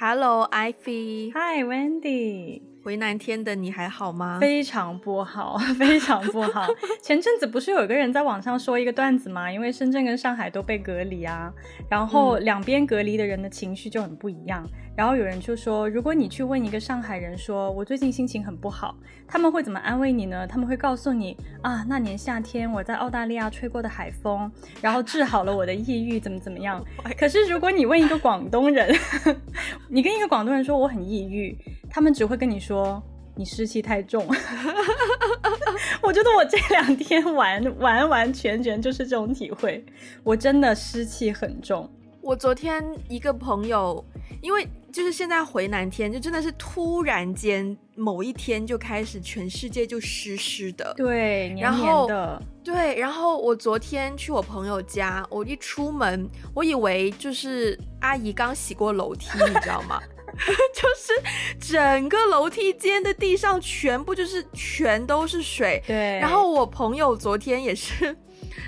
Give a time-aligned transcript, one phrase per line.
[0.00, 1.28] Hello, Ivy.
[1.36, 2.69] Hi, Wendy.
[2.82, 4.38] 回南天的你还好吗？
[4.40, 6.66] 非常不好， 非常不好。
[7.02, 9.52] 前阵子不是有一个人在网上说一个段子吗？
[9.52, 11.52] 因为深圳跟上海都被隔离啊，
[11.90, 14.66] 然后两边隔离的人的情绪就很不一样。
[14.96, 20.46] 然后有人就说，如果你去问一个上海人说，我最近心情很不好，他们会怎么安慰你呢？
[20.46, 26.82] 他们会告诉你啊，那年夏天我在澳大利亚吹过的海风，然后治好了我的抑郁，怎么怎么样。
[27.18, 28.94] 可是如果你问一个广东人，
[29.88, 31.56] 你跟一个广东人说我很抑郁。
[31.90, 33.02] 他们只会跟你说
[33.34, 34.26] 你湿气太重，
[36.02, 39.84] 我觉得我这两天完完完全全就是这种体会，
[40.22, 41.90] 我真的湿气很重。
[42.22, 44.04] 我昨天一个朋友，
[44.42, 52.98] 因为就是现在回南天，就真的是突然间某一天就开始全世界就湿湿的，对，黏黏的，对。
[52.98, 59.98] 然后我昨天去我朋友家，我一出门，我以为就是阿姨刚洗过楼梯，你知道吗？
[60.74, 66.18] 就是整个楼梯间的地上全部就是全都是水，对。
[66.20, 68.16] 然后我朋友昨天也是，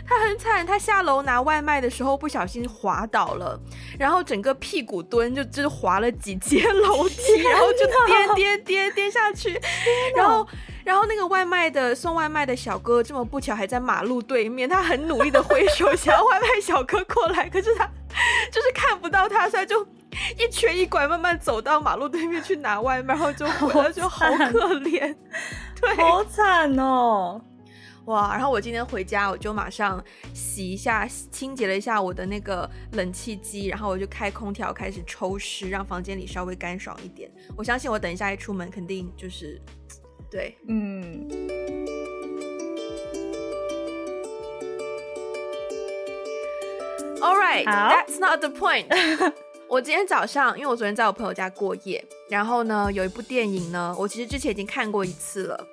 [0.06, 3.58] 他很惨，他下楼拿外卖的时候不小心滑倒了，
[3.98, 9.60] 然后整个屁股蹲就就是滑了几阶楼梯， 然后就颠颠颠颠下去，
[10.16, 10.46] 然后
[10.84, 17.84] 然后那个外卖的送外卖的小哥这么不巧还在马路对面，他很努力的挥手想要外卖小哥过来，可是他
[18.50, 19.86] 就是看不到他，所以就。
[20.38, 25.14] 一瘸一拐慢慢走到马路对面去拿外卖，然后就回 来就好可怜，
[25.80, 27.40] 对，好惨哦，
[28.04, 28.34] 哇！
[28.34, 30.02] 然后我今天回家，我就马上
[30.34, 37.30] 洗一下、清洁了一下我的那个冷气机，然后我就开空调开始抽湿，让房间里稍微干爽一点。
[37.56, 39.60] 我相信我等一下一出门，肯定就是
[40.30, 41.26] 对，嗯。
[47.22, 48.86] All right, that's not the point.
[49.72, 55.66] 我今天早上，因为我昨天在我朋友家过夜，然后呢，有一部电影呢，我其实之前已经看过一次了，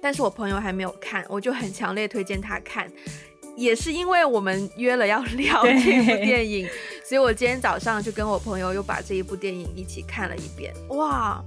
[0.00, 2.90] 但是我朋友还没有看，我就很强烈推荐他看，
[3.54, 6.66] 也是因为我们约了要 聊这部电影，
[7.04, 10.72] 所以我今天早上就跟我朋友又把这一部电影一起看了一遍。
[10.88, 11.44] 哇，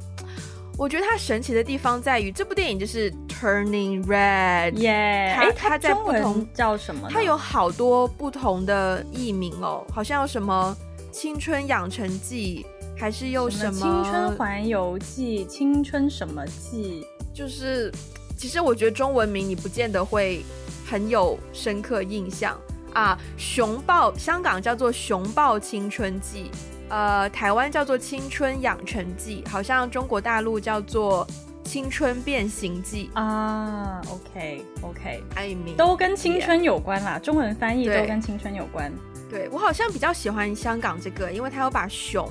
[0.78, 7.10] 我觉得它神奇的地方在于这部电影就是 Turning Red，耶，它它在不同叫什么？
[7.10, 10.78] 它有好多不同的译名哦，好像有什么。
[11.12, 12.66] 青春养成记，
[12.98, 15.46] 还是又什么，青春环游记？
[15.46, 17.06] 青春什么记？
[17.34, 17.92] 就是，
[18.38, 20.44] 其实我觉得中文名你不见得会
[20.86, 22.60] 很有深刻印象
[22.94, 23.18] 啊。
[23.38, 26.52] 熊抱，香港叫做熊抱青春记，
[26.90, 31.26] 呃，台湾叫做青春养成记，好像中国大陆叫做
[31.70, 34.02] 青春变形记啊。
[34.10, 38.92] OK OK，I mean，都跟青春有关啦，中文翻译都跟青春有关。
[39.30, 42.28] 对，我好像比较喜欢香港这个，因为它有把熊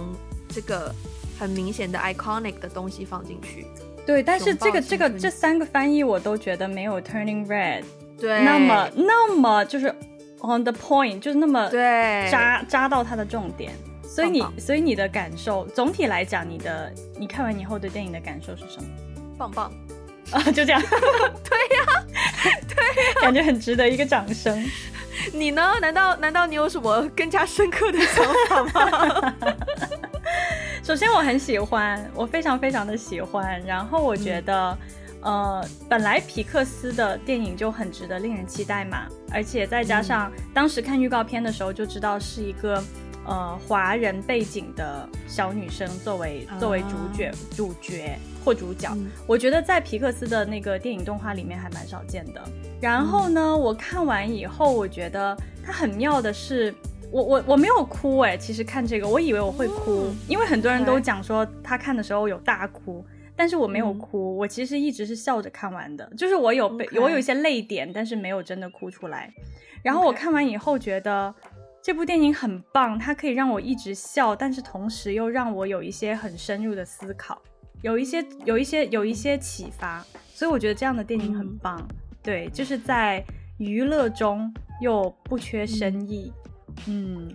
[0.49, 0.93] 这个
[1.38, 3.65] 很明显的 iconic 的东西放进去。
[4.04, 7.84] 对，但是这个这个这三个翻译我都觉得没有 Turning Red，
[8.19, 9.87] 对，那么那么就是
[10.43, 13.72] on the point，就是那么对扎扎到它的重点。
[14.03, 18.88] 所以你所以你的感受，总体来讲，你的你看完以后对电影的感受是什么？
[19.38, 19.72] 棒棒
[20.32, 20.82] 啊，就这样。
[21.49, 22.04] 对呀，
[22.69, 24.62] 对呀，感觉很值得一个掌声。
[25.32, 25.75] 你呢？
[25.81, 29.34] 难道难道你有什么更加深刻的想法吗？
[30.82, 33.60] 首先，我很喜欢，我非常非常的喜欢。
[33.66, 34.78] 然后，我觉得，
[35.22, 42.82] 嗯、呃，本来皮克斯的电影就很值得令人期待嘛，而且再加上当时看预告片的时候就知道是一个。
[43.28, 52.43] 呃，华人背景的小女生作为作为主角、uh, 主角或主角，嗯、我觉得在皮克斯的那个电影动画里面还蛮少见的。
[52.81, 56.75] 然后呢，嗯、我看完以后，我觉得它很妙的是，
[57.12, 63.05] 我我我没有哭哎，其实看这个，我以为我会哭，嗯、因为很多人都讲说他看的时候有大哭，
[63.37, 67.02] 但是我没有哭，嗯、我其实一直是笑着看完的，就是我有被 Okay.
[67.02, 69.31] 我有一些泪点，但是没有真的哭出来。
[69.82, 71.35] 然后我看完以后觉得。
[71.82, 77.40] 这部电影很棒，它可以让我一直笑，但是同时又让我有一些很深入的思考，
[77.82, 80.04] 有一些有一些有一些启发，
[80.34, 81.78] 所以我觉得这样的电影很棒。
[81.80, 83.25] 嗯、对，就是在
[83.58, 86.32] 娱乐中又不缺深意。
[86.86, 87.34] 嗯，嗯，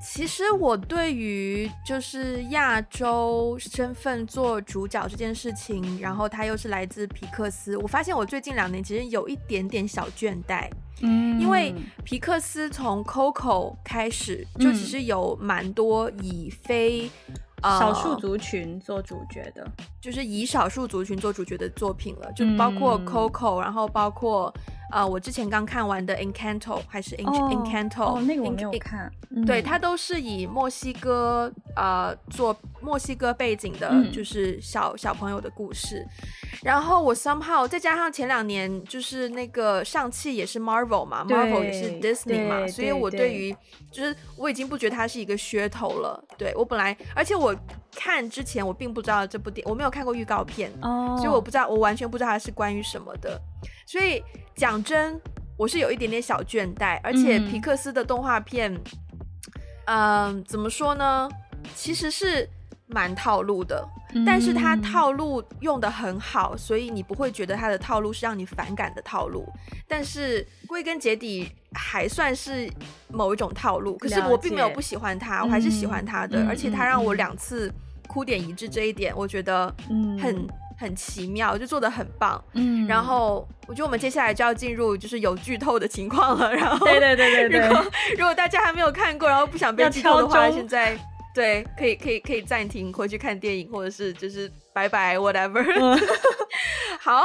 [0.00, 10.68] 其实我对于就是亚洲身份做主角这件事情，然后他又是来自皮克斯，我发现我最近两年其实有一点点小倦怠。
[11.02, 19.70] 嗯，因为皮克斯从 Coco 开始就其实有蛮多以非、嗯呃、少数族群做主角的，
[20.00, 24.52] 就是以少数族群做主角的作品了，就包括 Coco，、嗯、然后包括
[24.92, 29.10] 呃我之前刚看完的 Encanto 还是 Encanto，哦，那个我没有看，
[29.46, 36.06] 对，它都是以墨西哥呃做墨西哥背景的，嗯就是小小朋友的故事。
[36.62, 43.54] 然后我 somehow 再加上前两年就是那个上汽也是 Marvel 嘛，Marvel 也是 Disney 嘛，所以我对于
[43.90, 46.22] 就是我已经不觉得它是一个噱头了。
[46.38, 47.54] 对，我本来，而且我
[47.96, 53.40] 看之前我并不知道这部电影，我没有看过预告片，哦，所以我不知道，我完全不知道它是关于什么的。
[53.86, 54.22] 所以
[54.54, 55.20] 讲真，
[55.56, 58.72] 我是有一点点小倦怠，而且皮克斯的动画片，
[59.86, 61.28] 嗯、呃，怎么说呢？
[61.74, 62.48] 其实是
[62.86, 63.88] 蛮套路的。
[64.24, 69.44] 但是它套路用的很好，所以你不会觉得它的套路是让你反感的套路。
[69.86, 72.70] 但是归根结底还算是
[73.08, 73.98] 某一种套路。
[73.98, 76.46] 可是我并没有不喜欢他，我还是喜欢他的。
[76.48, 77.70] 而且他让我两次
[78.06, 79.74] 哭点一致这一点，我觉得
[80.20, 80.48] 很
[80.78, 82.42] 很奇妙，就做的很棒。
[82.54, 82.86] 嗯。
[82.86, 86.54] 然后我觉得我们接下来就要进入就是有剧透的情况了。
[86.54, 87.60] 然后对对对对对。
[87.60, 90.98] 如果如果大家还没有看过，然后不想被剧透的话，现在。
[91.34, 95.62] 对，可以可以可以暂停回去看电影，或者是就是拜拜 whatever。
[96.98, 97.22] 好，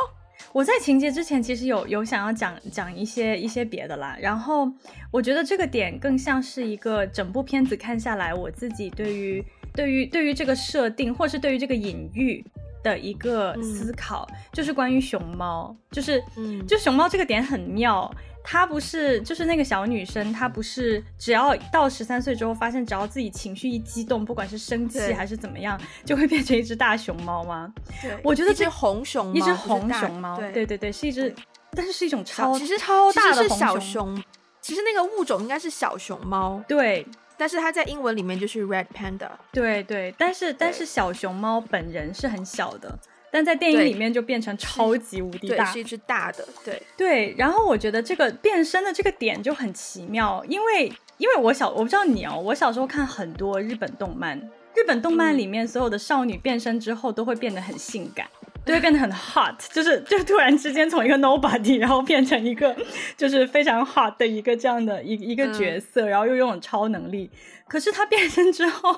[0.51, 4.69] 我在情节之前其实有有想要讲讲一些一些别的啦，然后
[5.11, 9.41] 我觉得这个点更像是一个整部片子看下来，我自己对于
[9.73, 12.43] 对于对于这个设定，或是对于这个隐喻
[12.83, 18.11] 的一个思考，嗯、就是关于熊猫，就是嗯，就熊猫这个点很妙。
[18.43, 27.71] 她不是，就是那个小女生，她不是只要到十三岁之后，发现只要自己情绪一激动，不管是生气还是怎么样，就会变成一只大熊猫吗？
[28.01, 31.31] 对，我觉得这只红熊猫，一只红熊猫，对对对对，是一只，
[31.75, 33.47] 但是是一种超其实超大的
[33.79, 34.19] 熊，
[34.59, 37.05] 其实那个物种应该是小熊猫，对，
[37.41, 42.99] 但是它在英文里面就是 Red Panda，对对，但是但是小熊猫本人是很小的。
[43.31, 47.33] 但在电影里面就变成超级无敌大，是，是一只大的，对对。
[47.35, 50.85] 然后我觉得这个变身的这个点就很奇妙，因为
[51.17, 54.37] 因为我小我不知道你哦，我小时候看很多日本动漫，
[54.75, 58.27] 日本动漫里面所有的少女变身之后都会变得很性感，
[58.65, 62.75] 都会变得很 hot，就是就突然之间从一个 nobody 然后变成一个
[63.17, 67.29] 就是非常 hot 的一个这样的一一个角色，然后又拥有超能力。
[67.67, 68.93] 可是他变身之后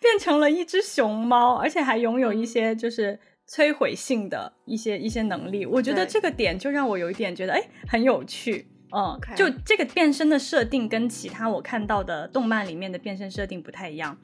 [0.00, 3.18] 变成了一只熊猫，而且还拥有一些就是。
[3.44, 14.16] 摧毁性的一些一些能力，我觉得这个点就让我有一点觉得哎很有趣，嗯.就这个变身的设定跟其他我看到的动漫里面的变身设定不太一样。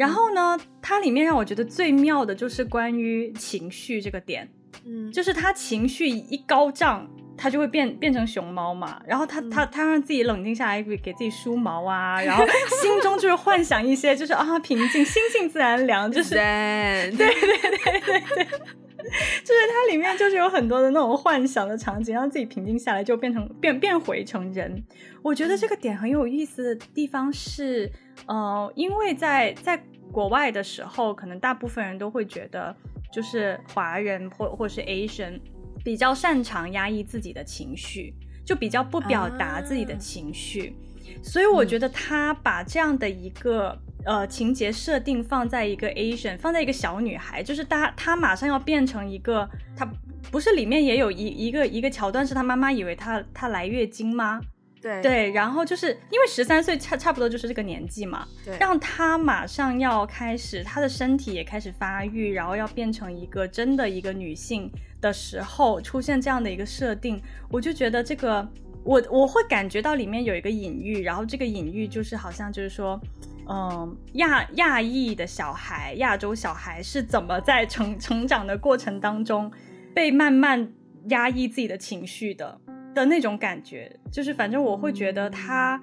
[0.00, 4.48] 然后呢，嗯、它里面让我觉得最妙的就是关于情绪这个点，
[4.86, 7.08] 嗯，就是他情绪一高涨。
[7.42, 12.44] 他就会变变成熊猫嘛，然后他他他让自己冷静下来，给给自己梳毛啊，然后
[12.82, 24.84] 心中就是幻想一些，就是啊平静，心静自然凉，就是 对对对对对，就是它里面就是有很多的那种幻想的场景，让自己平静下来，就变成变变回成人。
[25.22, 27.90] 我觉得这个点很有意思的地方是，
[28.26, 29.82] 呃，因为在在
[30.12, 32.74] 国外的时候，可能大部分人都会觉得，
[33.12, 35.40] 就是华人或或是 Asian。
[35.82, 38.14] 比较擅长压抑自己的情绪，
[38.44, 43.70] 就比较不表达自己的情绪，啊、所以我觉得他把这样的一个、
[44.04, 49.90] 嗯、呃情节设定放在一个 Asian，放在一个小女孩，就是她她马上要变成一个，她
[50.30, 54.38] 不是里面也有一一个一个桥段是她妈妈以为她她来月经吗？
[54.80, 64.70] 对对，然后就是因为十三岁差差不多就是这个年纪嘛，对，让她马上要开始，她的身体也开始发育，然后要变成一个真的一个女性。
[65.00, 67.18] 的时候出现这样的一个设定，
[67.50, 68.46] 我就觉得这个
[68.84, 73.00] 我我会感觉到里面有一个隐喻，然后这个隐喻就是好像就是说，
[73.48, 79.50] 嗯，亚亚裔的小孩，亚洲小孩是怎么在成成长的过程当中
[79.94, 80.70] 被慢慢
[81.08, 82.60] 压抑自己的情绪的
[82.94, 85.80] 的那种感觉，就是反正我会觉得他。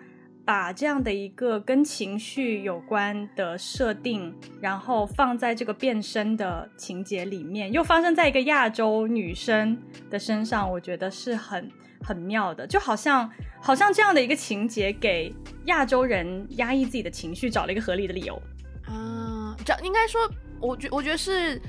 [0.48, 9.78] 把这样的一个跟情绪有关的设定，然后放在这个变身的情节里面，又发生在一个亚洲女生
[10.10, 11.70] 的身上，我觉得是很
[12.02, 13.30] 很妙的，就好像
[13.62, 15.36] 好像这样的一个情节给
[15.66, 18.42] 亚洲人压抑自己的情绪找了一个合理的理由
[18.86, 20.22] 啊，这应该说，
[20.62, 21.62] 我觉我觉得是。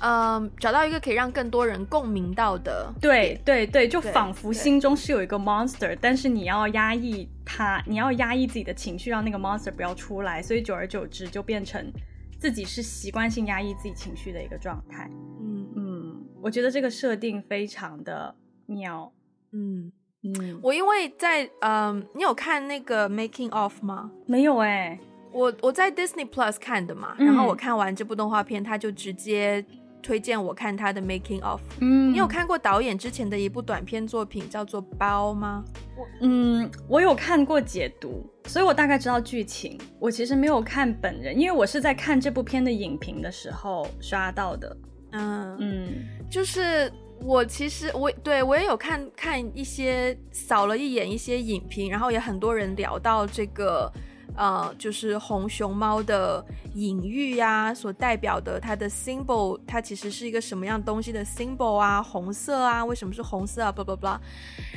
[0.00, 11.90] 嗯，找到一个可以让更多人共鸣到的，对对对，就仿佛心中是有一个 monster，但是你要压抑它，你要压抑自己的情绪，让那个 monster 不要出来，所以久而久之就变成
[12.38, 15.08] 自己是习惯性压抑自己情绪的一个状态。
[15.40, 18.34] 嗯嗯，我觉得这个设定非常的
[18.66, 19.10] 妙。
[19.52, 19.90] 嗯
[20.22, 24.10] 嗯，我因为在嗯，你有看那个 making of 吗？
[24.26, 25.00] 没有哎、欸，
[25.32, 29.64] 我我在 Disney Plus 看的嘛，然后我看完这部动画片，他就直接。
[30.04, 31.60] 推荐我看他的 making of。
[31.80, 35.64] 嗯，你有看过导演之前的一部短片作品叫做《包》吗？
[35.96, 39.78] 我嗯，我有看过解读，所以我大概知道剧情。
[39.98, 44.76] 我其实没有看本人，因为我是在看这部片的影评的时候刷到的。
[45.12, 45.88] 嗯嗯，
[46.30, 46.92] 就是
[47.22, 53.90] 我其实我对我也有看看一些扫了一眼一些影评，然后也很多人聊到这个。
[54.36, 62.02] 呃，就是红熊猫的隐喻呀，所代表的它的 symbol，它其实是一个什么样东西的 symbol 啊？
[62.02, 64.18] 红色啊，为什么是红色啊？blah blah blah。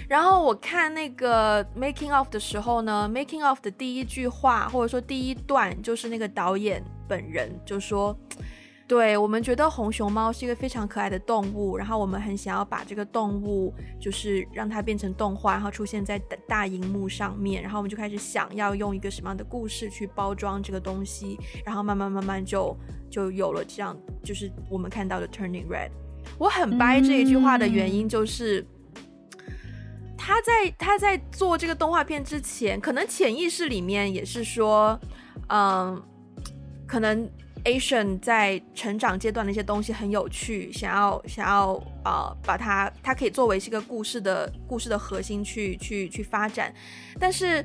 [0.08, 8.18] 然后我看那个 making of 的时候呢，making of 的第一句话或者说第一段，就是那个导演本人就说。
[8.88, 22.74] 对，我们觉得红熊猫是一个非常可爱的动物，然后我们很想要把这个动物，就是让它变成动画，然后出现在大大荧幕上面，然后我们就开始想要用一个什么样的故事去包装这个东西，然后慢慢慢慢就
[23.12, 25.92] 就有了这样，就是我们看到的 Turning Red。
[26.38, 29.46] 我很掰这一句话的原因就是，嗯、
[30.18, 34.98] 他在他在做这个动画片之前，可能潜意识里面也是说，
[35.50, 36.02] 嗯，
[36.88, 37.30] 可能。
[37.68, 41.74] Asian 在成长阶段的一些东西很有趣，想要想要
[42.06, 46.74] 呃把它它可以作为是一个故事的故事的核心去去去发展，
[47.20, 47.64] 但是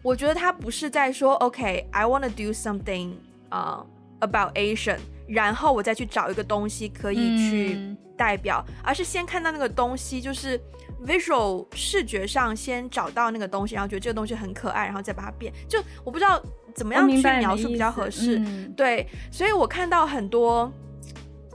[0.00, 3.14] 我觉得他不是在说 OK，I want to do something
[3.48, 3.84] 啊、
[4.20, 10.56] uh, about Asian，然后我再去找一个东西可以去代表，嗯、而是先看到那个东西，就是
[11.04, 16.40] visual 视觉上先找到那个东西，然后觉得这个东西很可爱，然后再把它变，就我不知道。
[16.74, 18.38] 怎么样去描述比较合适？
[18.38, 20.72] 嗯、对，所以我看到很多，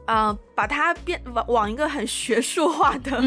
[0.05, 3.21] 呃，把它变往往一个很学术化的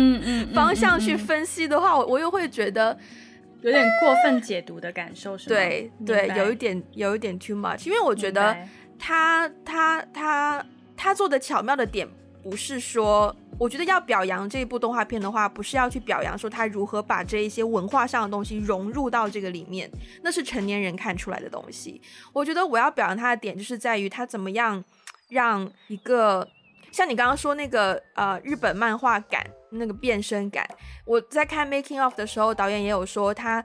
[0.54, 2.98] 方向去分析的话，我、嗯嗯嗯嗯、我又会觉得
[3.62, 5.56] 有点过分解读的感受，是吗？
[5.56, 8.56] 对对，有一点有一点 too much，因为我觉得
[8.98, 10.64] 他他他
[10.96, 12.08] 他做的巧妙的点
[12.42, 13.34] 不是说。
[13.58, 19.90] 我觉得要表扬这一部动画片的话，不是要去表扬说他如何把这一些文化上的东西融入到这个里面，
[20.22, 22.00] 那是成年人看出来的东西。
[22.32, 24.82] 我觉得我要表扬他的点，就是在于他怎么样
[25.28, 26.48] 让一个
[26.90, 30.66] 像你刚刚说那个呃日本漫画感那个变身感。
[31.04, 33.62] 我在看 making of 的时候，导演也有说他，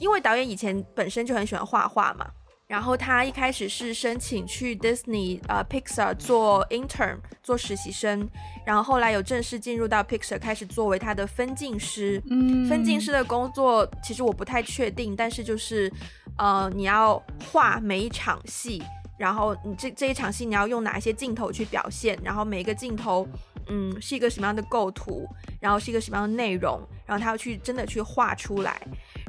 [0.00, 2.26] 因为导演以前本身就很喜欢画画嘛。
[2.68, 8.28] 然后他一开始是申请去 Disney 呃 Pixar 做 intern 做实习生，
[8.66, 12.22] 然后后来有正式进入到 Pixar 开始作为他的分镜师。
[12.28, 15.90] 嗯，分镜师的工作其实我不太确定，但是就是
[16.36, 17.20] 呃你要
[17.50, 18.82] 画每一场戏，
[19.16, 23.26] 然后你这这一场戏你要用哪一些镜头去表现，然后每一个镜头
[23.68, 25.26] 嗯是一个什么样的构图，
[25.58, 28.78] 然后是一个什么样的内容，然后他要去真的去画出来。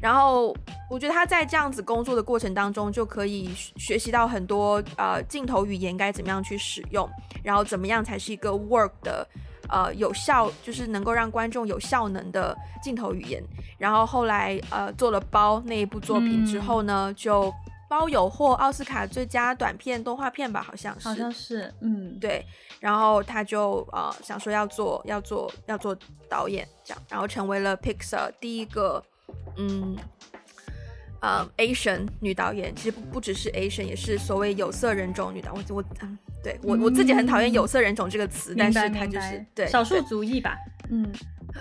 [0.01, 0.55] 然后
[0.89, 7.09] 我觉得他在这样子工作的过程当中，就可以学习到很多呃镜头语言该怎么样去使用，
[7.43, 9.27] 然后怎么样才是一个 work 的
[9.67, 13.43] 呃有效，就是能够让观众有效能的镜头语言。
[13.77, 17.53] 然后后来呃做了包那一部作品之后呢，嗯、就
[17.89, 22.45] 包有获奥斯卡最佳短片动画片吧，好像是，好像是，嗯，对。
[22.79, 25.93] 然后他就呃想说要做要做要做
[26.29, 29.03] 导演这样，然后成为了 Pixar 第一个。
[29.57, 29.97] 嗯，
[31.21, 35.65] 呃、um，Asian 女导演其实不不只是 Asian，也是所谓有色人种女导演。
[35.69, 40.57] 我我嗯，对我我自己很讨厌有色人种这个词，嗯、但是它就是对少数族裔吧。
[40.89, 41.05] 嗯，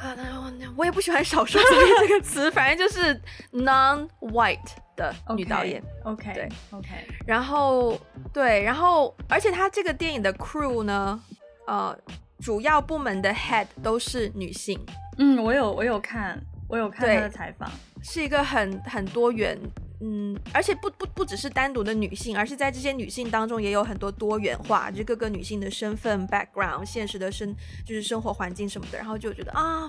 [0.00, 3.20] 啊，我我也不喜欢少数族裔这个词，反正就是
[3.52, 4.58] non-white
[4.96, 5.82] 的女导演。
[6.04, 6.88] OK，对，OK。
[7.26, 7.98] 然后
[8.32, 11.20] 对，然后而且她这个电影的 crew 呢，
[11.66, 11.98] 呃，
[12.40, 14.78] 主要部门的 head 都是女性。
[15.18, 16.40] 嗯，我有我有看。
[16.68, 17.70] 我有看他的采访，
[18.02, 19.58] 是一个很很多元，
[20.00, 29.88] 嗯，而且不不不只是单独的女性，而是在这些女性当中也有很多多元化，就是各个女性的身份、background、现实的生就是生活环境什么的，然后就觉得啊，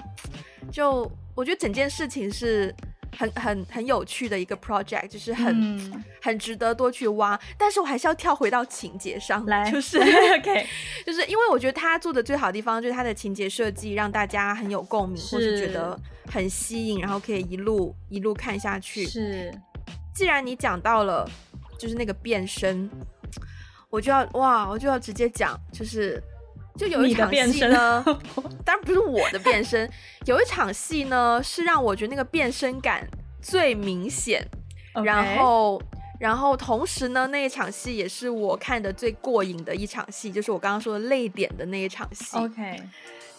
[0.71, 2.73] 就我觉得整件事情是。
[3.17, 7.39] 很很很有趣的一个 project，就是很、嗯、很值得多去挖。
[7.57, 10.65] 但是我还是要跳回到情节上来，就 是 OK，
[11.05, 15.99] 就是因为我觉得他做的最好的地方就是他的情节设计让大家很有共鸣，是或是觉得
[16.31, 19.05] 很吸引，然后可以一路一路看下去。
[19.05, 19.53] 是，
[20.13, 21.29] 既然你讲到了
[21.77, 22.89] 就是那个变身，
[23.89, 26.21] 我就要哇，我就要直接讲，就是。
[26.79, 28.01] 就有一场戏呢
[28.63, 29.91] 当然不是我的变身，
[30.25, 33.05] 有一场戏呢是让我觉得那个变身感
[33.41, 34.47] 最明显.
[35.03, 35.81] 然后，
[36.19, 42.37] 然后同时呢，那一场戏也是我看的最过瘾的一场戏，就是我刚刚说的泪点的那一场戏。
[42.37, 42.81] OK，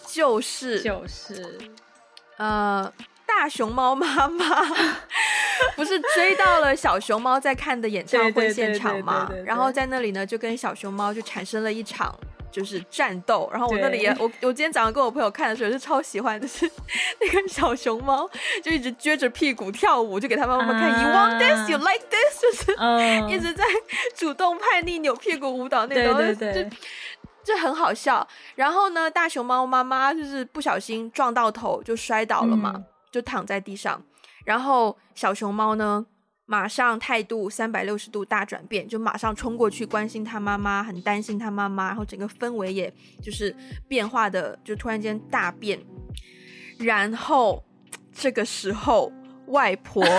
[0.07, 1.59] 就是就是，
[2.37, 2.91] 呃，
[3.27, 4.45] 大熊猫妈妈
[5.77, 9.31] 不是追到了小熊猫在看的演唱会现场吗？
[9.45, 12.15] 然后在那里呢，就跟小熊猫就产生了一场。
[12.51, 13.49] 就是战斗。
[13.53, 16.71] 然后我那里也，我我今天早上跟我朋友看的时候是超喜欢，就是
[17.21, 18.29] 那个小熊猫
[18.63, 21.71] 就一直撅着屁股跳舞，就给他妈妈看、uh,，You want this?
[21.71, 22.41] You like this?
[22.41, 22.73] 就是
[23.35, 23.65] 一直在
[24.17, 26.71] 主动叛逆、扭屁股舞蹈那种，对对对
[27.45, 28.27] 就就很好笑。
[28.55, 34.03] 然后呢，大熊猫妈妈就是不小心撞到头就摔倒了嘛，嗯、就躺在地上。
[34.45, 36.05] 然后小熊猫呢，
[36.51, 42.93] 马上态度三百六十度大转变，就马上冲过去关心他妈妈，很担心他妈妈，然后整个氛围也
[43.23, 43.55] 就是
[43.87, 45.79] 变化的，就突然间大变。
[46.77, 47.65] 然后
[48.13, 49.13] 这个时候，
[49.51, 50.05] 外婆。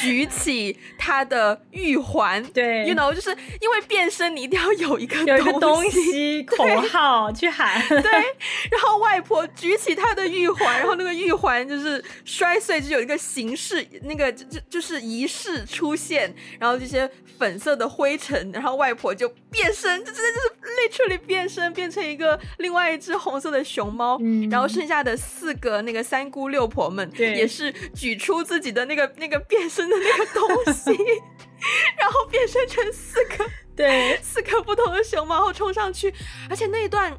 [0.00, 3.28] 举起他的玉环，对，you know，就是
[3.60, 8.00] 因为变身，你一定要有一个有一个东西 口号去喊， 对。
[8.00, 24.18] 然后外婆举起他的玉环，然后那个玉环就是摔碎，就有一个形式，那个就就是仪式出现，然后这些粉色的灰尘，然后外婆就变身，就真的就是 literally 变身，变成一个另外一只红色的熊猫。
[24.22, 29.64] 嗯，然后剩下的四个那个三姑六婆们，对，也是举出自己的那个那个变。
[29.74, 30.92] 身的那个东西，
[31.98, 33.44] 然后变身成四个，
[33.74, 36.14] 对，四个不同的熊猫，然后冲上去，
[36.48, 37.12] 而且那一段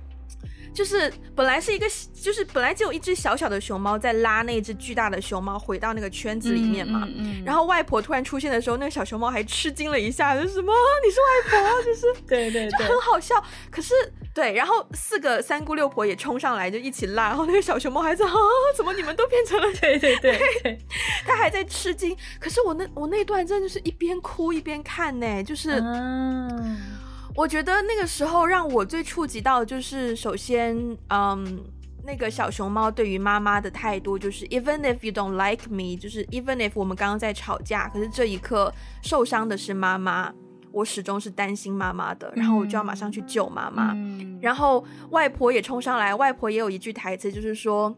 [0.75, 1.87] 就是本来是一个，
[2.21, 10.73] 就是本来只有一只小小的熊猫在拉那只巨大的熊猫回到那个圈子里面嘛，嗯嗯嗯、然后外婆突然出现的时候，那个小熊猫还吃惊了一下，就是什么？
[11.03, 11.83] 你是外婆？
[11.83, 13.41] 就是 对对，就很好笑，
[13.71, 13.93] 可是。
[14.35, 17.29] 对，然后四个三姑六婆也冲上来，就一起拉。
[17.29, 18.33] 然后那个小熊猫还在啊，
[18.75, 19.65] 怎么你们都变成了？
[19.79, 20.77] 对对对， 对，
[21.25, 22.13] 他还在吃惊。
[22.37, 26.94] 可是我那我那段真的就是一边哭一边看呢，就是，嗯，
[27.35, 30.75] 我觉得那个时候让我最触及到的就是，首先，
[31.09, 31.63] 嗯，
[32.05, 38.73] 那个小熊猫对于妈妈的态度就是 even if you don't like me，就是 even if 我们刚刚在吵架，可是这一刻
[39.03, 40.33] 受伤的是妈妈。
[40.71, 43.93] 我始终是担心妈妈的，然后我就要马上去救妈妈。
[43.93, 47.95] 嗯、然后外婆也冲上来，外婆也有一句台词，就是说：“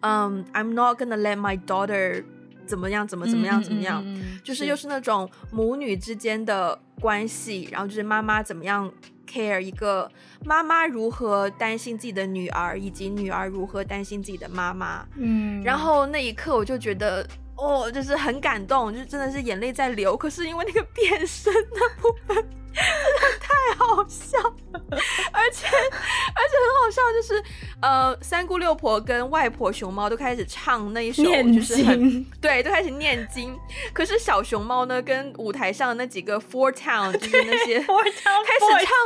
[0.00, 2.22] 嗯、um,，I'm not gonna let my daughter
[2.66, 4.02] 怎么样，怎么怎么样，怎么样。
[4.04, 8.90] 嗯”嗯、就是又是那种母女之间的关系，然后就是妈妈怎么样
[9.26, 10.08] care 一个
[10.44, 15.04] 妈妈如何担心自己的女儿，以及女儿如何担心自己的妈妈。
[15.16, 17.26] 嗯，然后那一刻我就觉得。
[17.54, 20.16] 哦，就是很感动，就真的是眼泪在流。
[20.16, 22.44] 可是因为那个变身的部分
[23.40, 24.38] 太好笑
[24.72, 24.80] 了，
[25.32, 27.42] 而且 而且很好笑，就是
[27.80, 33.58] 呃，三姑六婆跟外婆熊猫都开始唱那一首，就是很对，都开始念经。
[33.92, 38.96] 可是小熊猫呢，跟舞台上的那几个 Four Town， 就是那些 Four Town 开始唱。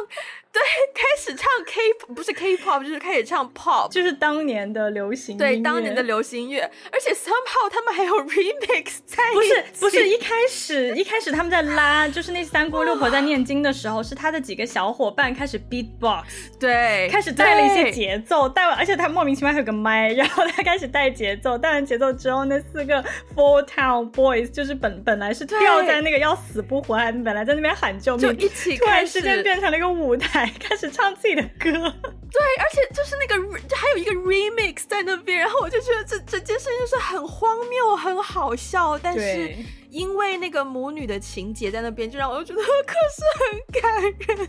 [0.53, 0.63] 对，
[0.95, 5.37] 开始唱 K，不是 K-pop，就是开始唱 pop，就是当年的流行。
[5.37, 9.23] 对，当年的流行乐，而且 somehow 他们还有 remix 在。
[9.35, 16.25] 不是，不是一开始，一开始他们在拉，就是那三姑六婆在念经的时候，是他的几个小伙伴开始 beatbox，
[16.59, 30.51] 对，开始带了一些节奏，带，而且他莫名其妙还有个麦，然后他开始带节奏，带完节奏之后，那四个 Four Town Boys 就是本本来是吊在那个要死不活，还本来在那边喊救命，就一起突然之间变成了一个舞台。
[30.59, 39.55] 开始唱自己的歌，对，而且就是那个还有一个 remix 在那边，然后我就觉得这这件事情就是很荒谬、很好笑，但是
[39.97, 44.47] 因为那个母女的情节在那边，就让我又觉得 可是很感人，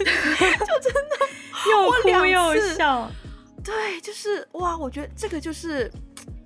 [0.60, 1.16] 就真的
[1.72, 3.10] 又哭又笑，
[3.64, 5.90] 对，就是哇，我觉得这个就是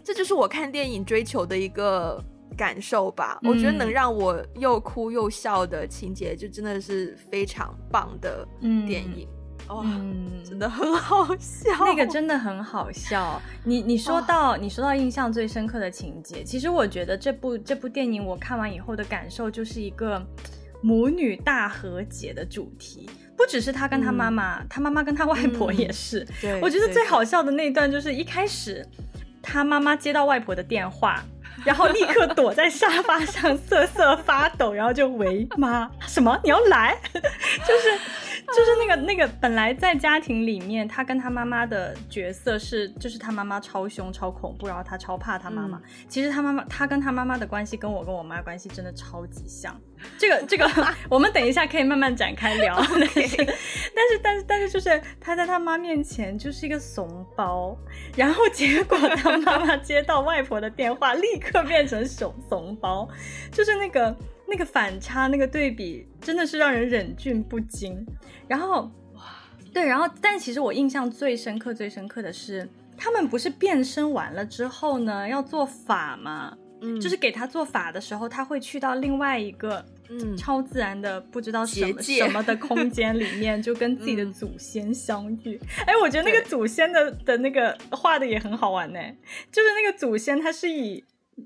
[0.03, 2.23] 这就是我看电影追求的一个
[2.55, 3.39] 感受吧。
[3.41, 8.47] 嗯、我觉得能让我又哭又笑的情节，就真的是非常棒的
[8.85, 9.27] 电影。
[9.27, 9.40] 嗯
[9.71, 13.41] 哦、嗯，真的很好笑，那个真的很好笑。
[13.63, 20.21] 你你说到、哦、你说到印象最深刻的情节，其实我觉得这部这部电影我看完以后的感受就是一个
[20.81, 26.19] 母女大和解的主题，不只是他跟他妈妈，嗯、他妈妈跟他外婆也是。
[26.19, 28.85] 嗯、对，我觉得最好笑的那一段就是一开始
[29.41, 31.23] 他妈妈接到外婆的电话，
[31.63, 36.37] 然后立刻躲在沙发上瑟瑟发抖，然后就喂妈什么？
[36.43, 37.97] 你要来， 就是。
[38.55, 45.77] 就是那个那个，本来在家庭里面，他跟他妈妈的角色是，就是他妈妈超凶超恐怖，然后他超怕他妈妈。
[45.77, 49.79] 嗯、其实他妈妈，他跟他妈妈的关系跟我跟我妈关系真的超级像。
[50.17, 50.69] 这个这个，
[51.09, 52.75] 我们等一下可以慢慢展开聊。
[52.83, 53.37] 但是
[53.95, 57.77] 但是但是但是，就是他在他妈面前就是一个怂包，
[58.15, 63.07] 然后结果他妈妈接到外婆的电话，立刻变成怂怂包，
[63.51, 64.15] 就是那个。
[64.51, 68.05] 那个反差，那个对比，真的是让人忍俊不禁。
[68.49, 68.81] 然后，
[69.13, 69.21] 哇，
[69.73, 76.57] 对，然后，但其实我印象最深刻、最深刻的是，他们不是变身完了之后呢，要做法吗？
[76.81, 85.57] 嗯，就是给他做法的时候，他会去到另外一个嗯，超自然的不知道什么什么的空间里面，就跟自己的祖先相遇。
[85.85, 88.99] 哎、嗯，我觉得那个祖先的的那个画的也很好玩呢，
[89.49, 91.01] 就是那个祖先他是以。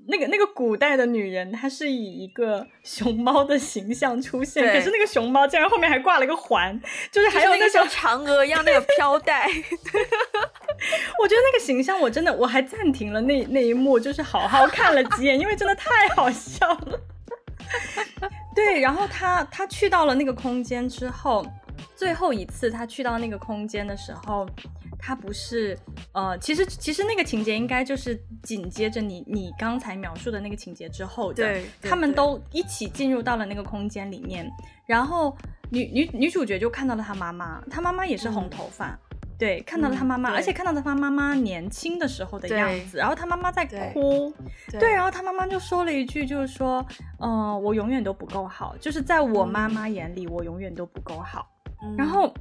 [0.08, 6.80] 那个那个古代的女人，她是以一个熊猫的形象出现，可是那个熊猫竟然后面还挂了一个环，
[7.10, 9.46] 就是还有那个像嫦娥一样那个 飘带。
[11.20, 17.00] 我觉得那个形象我真的我还暂停了那那一幕，就是好好看了几眼，因为真的太好笑了。
[18.54, 21.46] 对，然后他他去到了那个空间之后，
[21.94, 24.46] 最后一次他去到那个空间的时候。
[24.98, 25.78] 他不是，
[26.16, 34.50] 呃，其实其实那个情节应该就是紧接着你你刚才描述的那个情节之后的，对，他们都一起进入到了那个空间里面，
[34.86, 35.36] 然后
[35.68, 44.32] 女女女主角就看到了她妈妈，她妈妈也是红头发，嗯、对，看到了她妈妈，嗯、而且看到了她妈妈年轻的时候的样子，然后她妈妈在哭，
[44.70, 46.82] 对，对，然后她妈妈就说了一句，就是说，
[47.18, 51.46] 嗯、呃，我永远都不够好，就是在我妈妈眼里，我永远都不够好，
[51.82, 52.32] 嗯、然后。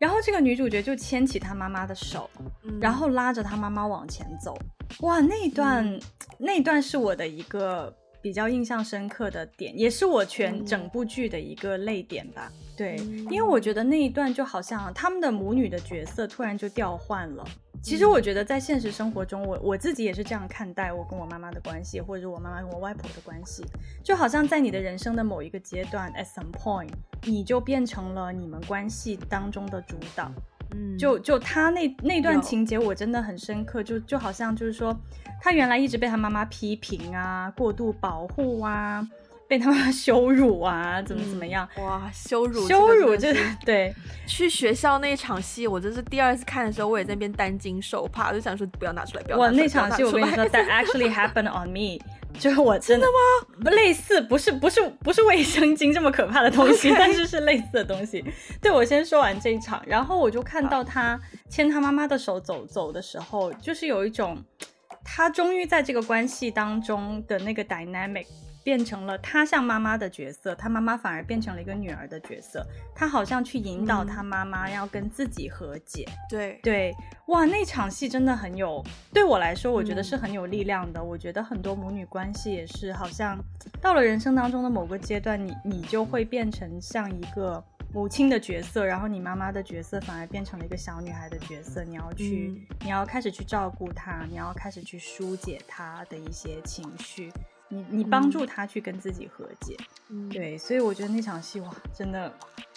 [0.00, 2.28] 然后这个女主角就牵起她妈妈的手，
[2.64, 4.58] 嗯、然后拉着她妈妈往前走。
[5.00, 6.00] 哇，那段、嗯、
[6.38, 12.50] 那段是我的一个比较印象深刻的点，也是我全整部剧的一个泪点吧。
[12.50, 12.96] 嗯、对，
[13.30, 17.46] 因为我觉得那一段就好像他们的母女的角色突然就调换了。
[17.82, 23.64] 其实我觉得在现实生活中，我我自己也是这样看待我跟我妈妈的关系，或者我妈妈跟我外婆的关系，
[24.04, 26.90] 就好像在你的人生的某一个阶段，at some point，
[27.24, 30.30] 你就变成了你们关系当中的主导。
[30.72, 34.96] 嗯，就就他那那段情节，我真的很深刻，就就好像就是说，
[35.40, 39.04] 他原来一直被他妈妈批评啊，过度保护啊。
[39.50, 41.68] 被他妈妈羞辱啊，怎么怎么样？
[41.76, 43.92] 嗯、哇，羞辱，羞辱，就是对。
[44.24, 49.50] 去学校那一场戏，我真是第二次看的时候，我也在那边担惊受怕，就想说不要拿出来，不要拿出来。
[49.50, 51.98] 哇，那场戏我跟你说，That actually happened on me，
[52.38, 53.70] 就是我真的，吗？
[53.72, 58.24] 类似，不是不是不是卫生巾这么可怕的东西 但是是类似的东西。
[58.62, 64.38] 对，我先说完这一场，然后我就看到他牵他妈妈的手走走的时候，就是有一种
[65.04, 68.26] 他终于在这个关系当中的那个 dynamic。
[68.62, 72.66] 变成了他像妈妈的角色，他妈妈反而变成了一个女儿的角色。
[72.94, 76.04] 他好像去引导他妈妈要跟自己和解。
[76.06, 76.94] 嗯、对对，
[77.28, 81.00] 哇，那场戏真的很有，对我来说，我觉得是很有力量的。
[81.00, 83.38] 嗯、我觉得很多母女关系也是，好像
[83.80, 91.82] 到了人生当中的某个阶段，你你就会变成像一个母亲的角色，然后你妈妈的角色反而变成了一个小女孩的角色。
[91.82, 97.32] 你要去，嗯、你要开始去照顾她，你要开始去疏解她的一些情绪。
[97.72, 99.76] 你你帮助他去跟自己和解，
[100.08, 102.32] 嗯、对，所以我觉得那场戏哇，真的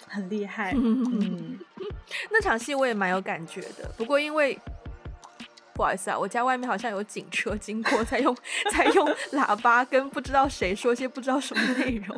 [0.06, 0.72] 很厉害。
[0.78, 1.58] 嗯，
[2.30, 3.90] 那场戏我也蛮有感觉的。
[3.96, 4.58] 不过因为
[5.74, 8.34] 不好意思啊，我家外面好像有警车经过，在用
[8.72, 12.16] 在用喇叭跟不知道谁说些不知道什么内容。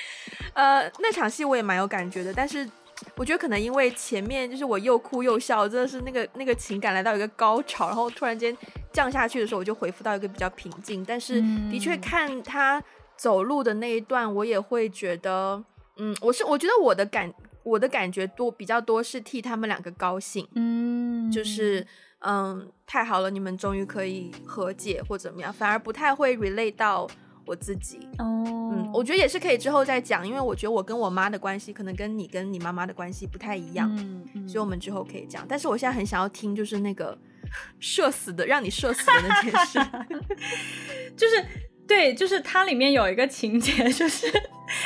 [0.54, 2.68] 呃，那场戏我也蛮有感觉的，但是。
[3.16, 8.56] 我觉得可能因为前面就是我又哭又笑，真的是那个那个情感来到一个高潮，然后突然间
[8.92, 11.04] 降下去的时候，我就回复到一个比较平静。
[11.04, 12.82] 但是的确看他
[13.16, 15.62] 走路的那一段，我也会觉得，
[15.96, 17.32] 嗯，我是我觉得我的感
[17.62, 21.86] 我的感觉多比较多是替他们两个高兴，嗯，就是
[22.20, 27.08] 嗯太好了，你们终于可以和解或怎么样，反而不太会 relate 到。
[27.48, 35.46] 我自己哦，嗯，我觉得也是可以之后再讲，因为我觉得我跟我妈的关系可能跟你跟你妈妈的关系不太一样，嗯，嗯，所以我们之后可以讲。
[35.48, 37.16] 但是我现在很想要听，就是那个
[37.80, 39.78] 社死的，让你社死的那件事，
[41.16, 41.44] 就是
[41.86, 44.26] 对，就是它里面有一个情节，就是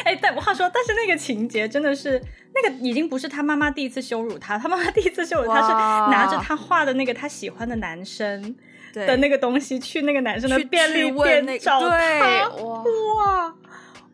[0.05, 2.22] 哎，但话说，但是那个情节真的是
[2.55, 5.68] 那个已经不是他妈妈第一次羞辱他，他妈妈第一次羞辱他是
[6.12, 8.55] 拿着他画的那个他喜欢的男生。
[8.92, 13.55] 的那个东西去那个男生的便利店找他，哇，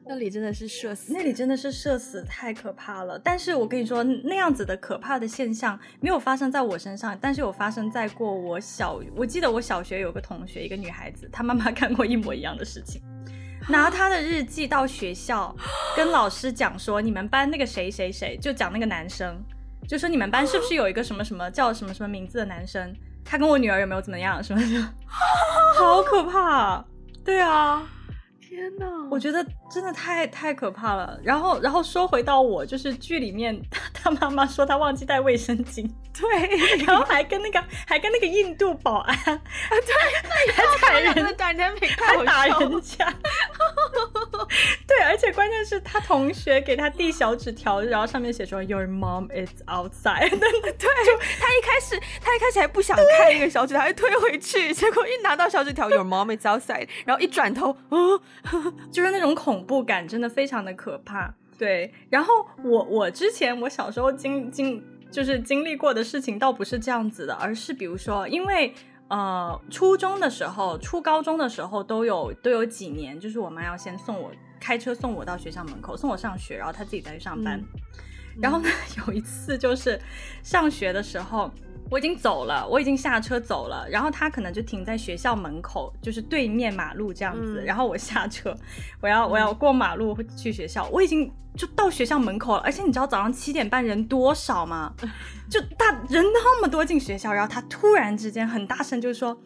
[0.07, 3.19] 那里真的是社死，那里真的是社死，太可怕了。
[3.19, 13.03] 但是我跟你说，那样子的可怕的现象没有发生在我身上，但是有发生在过我小，我记得我小学有个同学，一个女孩子，她妈妈干过一模一样的事情，
[13.69, 15.55] 拿她的日记到学校
[15.95, 19.37] 跟老师讲说，你们班那个谁谁谁，就讲那个男生，
[19.87, 22.95] 就说你们班是不是有一个什么什么叫什么什么名字的男生？
[23.31, 24.43] 他跟我女儿有没有怎么样？
[24.43, 24.91] 什么什么？
[25.77, 26.83] 好可怕！
[27.23, 27.87] 对啊，
[28.41, 28.87] 天哪！
[29.11, 31.21] 我觉得真的太太可怕了。
[31.23, 33.61] 然后，然后说回到我，就是剧里面
[33.93, 35.87] 他妈妈说他忘记带卫生巾，
[36.19, 43.15] 对，然后还跟那个还跟那个印度保安啊，对，还踩人，还打人家，
[44.87, 50.31] 对，对，而且关键是他同学给他递小纸条，然后上面写说 Your mom is outside。
[50.39, 58.21] 对，就他一开始他一开始还不想看那个小纸条，还推回去，结果一拿到小纸条 Your mom is outside，然后一转头，哦，
[58.91, 61.33] 就是那种恐怖感，真的非常的可怕。
[61.59, 68.75] 对，然后我我之前我小时候经经就是经历过的事情，倒不是这样子的，而是比如说，因为
[69.09, 77.59] 呃初中的时候、初高中的时候都有都有几年，就是我妈要先送我开车送我到学校门口送我上学，然后她自己再去上班。
[77.59, 77.81] 嗯、
[78.41, 78.69] 然后呢，
[79.07, 80.01] 有一次就是
[80.43, 81.51] 上学的时候。
[81.91, 87.63] 我已经走了，我已经下车走了，然后他可能就停在学校门口，就是对面马路这样子。
[87.63, 88.55] 嗯、然后我下车，
[89.01, 92.61] 我要我要过马路去学校，我已经就到学校门口了。
[92.61, 94.93] 而且你知道早上七点半人多少吗？
[95.49, 99.41] 就大人那么多进学校，然后他突然之间很大声就是说，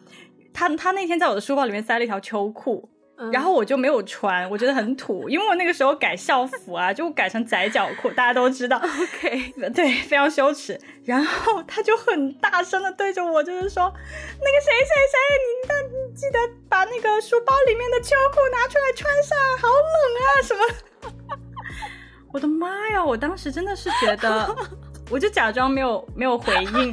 [0.53, 2.89] 他他那天在我的书包里面塞了一条秋裤。
[3.31, 8.77] 然后我就没有穿，我觉得很土，因为我那个时候改校服啊， 就改成窄脚裤，大家都知道。
[8.77, 10.79] OK，对，非常羞耻。
[11.05, 21.39] 然后他就很大声的对着我，就是说，那个谁谁谁，你你记得把那个书包里面的秋裤拿出来穿上，好冷啊什么。
[22.33, 23.03] 我的妈呀！
[23.03, 24.55] 我当时真的是觉得。
[25.11, 26.91] 我就假装没有没有回应，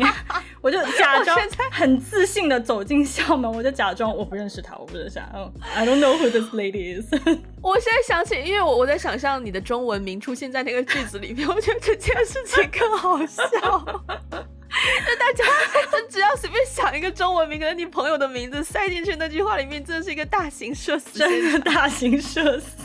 [0.62, 1.38] 我就假装
[1.70, 5.26] 很自信的走进校门，我就假装我不认识他，我不认识他。
[5.34, 7.06] 嗯，I don't know who this lady is。
[7.62, 13.42] 我现在想起，因为我我在想象你的中文名出现在那个句子里面，我觉得这件事情更好笑。
[13.50, 15.44] 就大家
[15.90, 22.76] 就只要随便想一个中文名，可能你朋友的名字塞进去那句话里面，真的是一个大型社死，真的大型社死。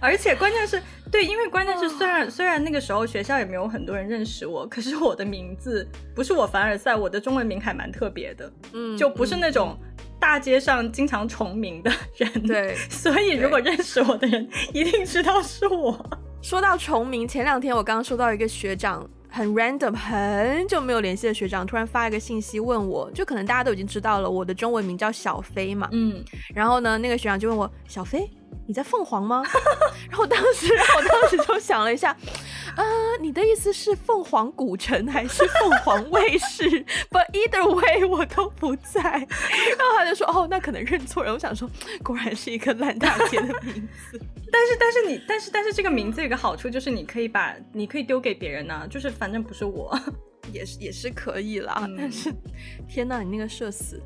[0.00, 0.82] 而且关键是。
[1.12, 9.78] 对，因为关键是虽然虽然那个时候学校也没有很多人认识我，可是我的名字不是我凡尔赛，我的中文名还蛮特别的，嗯，就不是那种
[10.18, 15.96] 大街上经常重名的人，对，所以如果认识我的人一定知道是我。
[16.42, 28.28] 说到重名，前两天我刚刚收到一个学长很 random 很久没有联系的学长突然发一个信息问我，就可能大家都已经知道了我的中文名叫小飞嘛，嗯，然后呢那个学长就问我小飞。
[28.66, 29.42] 你在凤凰吗？
[30.08, 32.16] 然后当时，然后我当时就想了一下，
[32.76, 32.84] 呃，
[33.20, 36.64] 你的意思是凤凰古城还是凤凰卫视
[37.10, 39.00] ？But either way，我都不在。
[39.02, 41.32] 然后他就说，哦，那可能认错人。
[41.32, 41.68] 我想说，
[42.02, 44.20] 果然是一个烂大街的名字。
[44.50, 49.98] 但是，但是你，但是，但是这个名字有个好处，就是你可以把，你可以丢给别人呢、啊，就是反正不是我，
[50.52, 51.82] 也是也是可以啦。
[51.82, 52.32] 嗯、但是，
[52.88, 54.00] 天呐，你那个社死，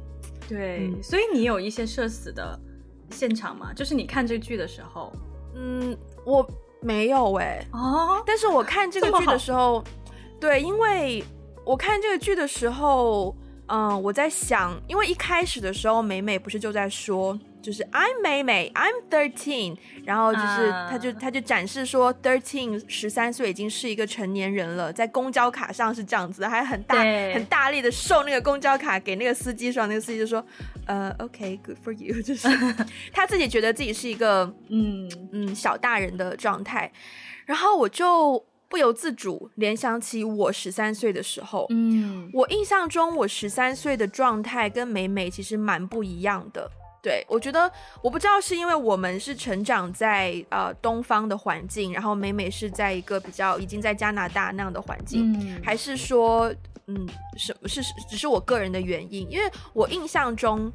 [0.49, 2.59] 对，嗯、所以你有一些社死的。
[3.11, 5.13] 现场嘛，就是你看这个剧的时候，
[5.55, 6.47] 嗯，我
[6.81, 9.83] 没有哎、欸，哦，但是我看这个剧的时候，
[10.41, 11.25] 对，因为
[11.65, 13.35] 我看这个剧的时候，
[13.67, 17.39] 嗯，我在想，因为一开始的时候，美美不是就在说。
[17.63, 26.97] 就是 I'm 美美，I'm thirteen，然后就是他就他就展示说 thirteen 十三岁已经是一个成年人了，在公交卡上是这样子的，还很大
[27.35, 30.45] 很大力的受那个公交卡给那个司机说，那个司机就说
[30.87, 32.49] 呃 OK，good for you，就是。
[33.13, 35.09] 他自己觉得自己是一个嗯。
[35.33, 36.91] 嗯小大人的状态，
[37.45, 46.71] 然后我就不由自主联想起我十三岁的时候，嗯，我印象中我十三岁的状态跟美美其实蛮不一样的。
[47.01, 47.71] 对，我觉得
[48.03, 56.53] 我不知道是因为我们是成长在呃东方的环境，然后美美是在一个比较已经在加拿大那样的环境，嗯、还是说
[56.87, 59.31] 嗯什么是只是我个人的原因？
[59.31, 60.71] 因为我印象中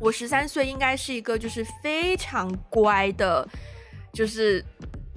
[0.00, 3.46] 我十三岁应该是一个就是非常乖的，
[4.12, 4.64] 就是。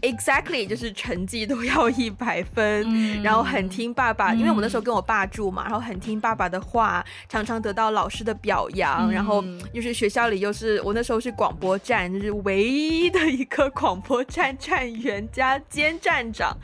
[0.02, 16.58] Exactly，就是成绩都要一百分，嗯、然后很听爸爸，嗯、因为我那时候跟我爸住嘛，然后很听爸爸的话，常常得到老师的表扬，嗯、然后又是学校里又是我那时候是广播站，就是唯一的一个 广播站站员加兼站长，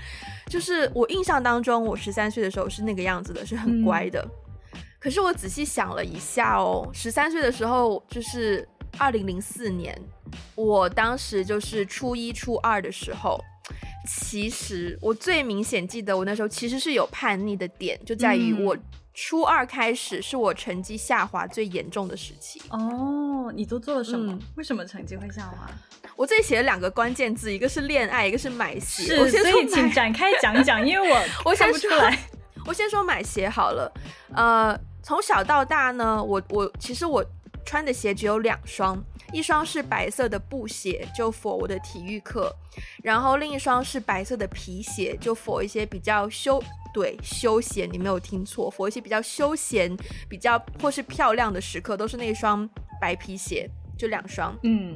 [0.47, 4.21] 就是我印象当中，我十三岁的时候是那个样子的，是很乖的。
[4.73, 8.65] 嗯、可是我仔细想了一下哦，十三岁的时候就是。
[8.97, 9.99] 二零零四年，
[10.55, 13.39] 我当时就是初一、初二的时候。
[14.07, 18.77] 其实我最明显记得，我那时候其实是有叛逆的点，就在于我
[19.15, 22.61] 初二开始是我成绩下滑最严重的时期。
[22.69, 24.31] 哦，你都做了什么？
[24.33, 25.67] 嗯、为什么成绩会下滑？
[26.15, 29.03] 我这里写了两个关键字，一个是恋爱，一个是买鞋。
[29.05, 32.15] 是，我先所以请展开讲讲，因为我 我看不出来。
[32.67, 33.91] 我先说买鞋好了。
[34.35, 37.25] 呃，从小到大呢，我我其实我。
[37.65, 42.55] 穿的鞋只有两双，一双是白色的布鞋，就 for 我的体育课，
[43.03, 46.61] 然后另一双是白色的皮鞋，就 for 一些比较休
[46.93, 49.97] 对休闲，你没有听错，for 一些比较休闲、
[50.29, 52.69] 比较或是漂亮的时刻，都是那双
[53.01, 54.55] 白皮鞋，就两双。
[54.63, 54.95] 嗯，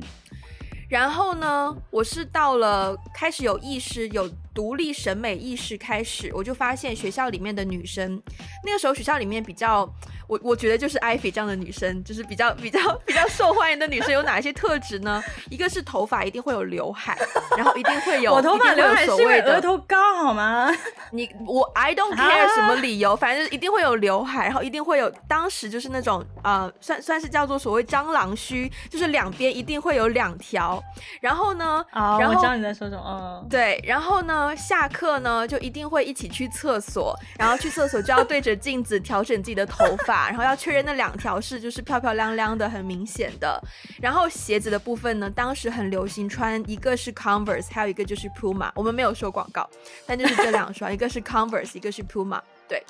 [0.89, 8.21] 然后呢，我是到了开始有意识、有独立审美意识开始，我就发现学校里面的女生，
[8.65, 9.89] 那个时候学校里面比较。
[10.27, 15.23] 我我觉得就是 Ivy 这样的女生，就是比较比较比较受欢迎的女生，有哪一些特质呢？
[15.49, 17.17] 一个是头发一定会有刘海，
[17.57, 18.31] 然后一定会有。
[18.37, 20.69] 我头发刘海是因为额头高好吗？
[21.11, 25.09] 你我 I don't care 什么理由，反正一定会有刘海，然后一定会有。
[25.27, 30.79] 当时就是那种呃，算算是叫做所谓蟑螂须，就是两边一定会有两条。
[31.21, 33.03] 然后呢，哦，然后我知道你在说什么。
[33.43, 40.27] 嗯，对，然后呢，下课呢就一定会一起去厕所，然后去厕所就要对着镜子调整自己的头发。
[40.29, 43.61] 然后要确认那两条是就是漂漂亮亮的，很明显的。
[44.01, 48.71] 然后鞋子的部分呢，当时很流行穿一个是 Converse，还有一个就是 Puma。
[48.75, 49.69] 我们没有收广告，
[50.05, 52.41] 但就是这两双， 一个是 Converse，一个是 Puma。
[52.67, 52.83] 对。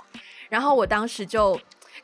[0.50, 1.60] 然后我当时就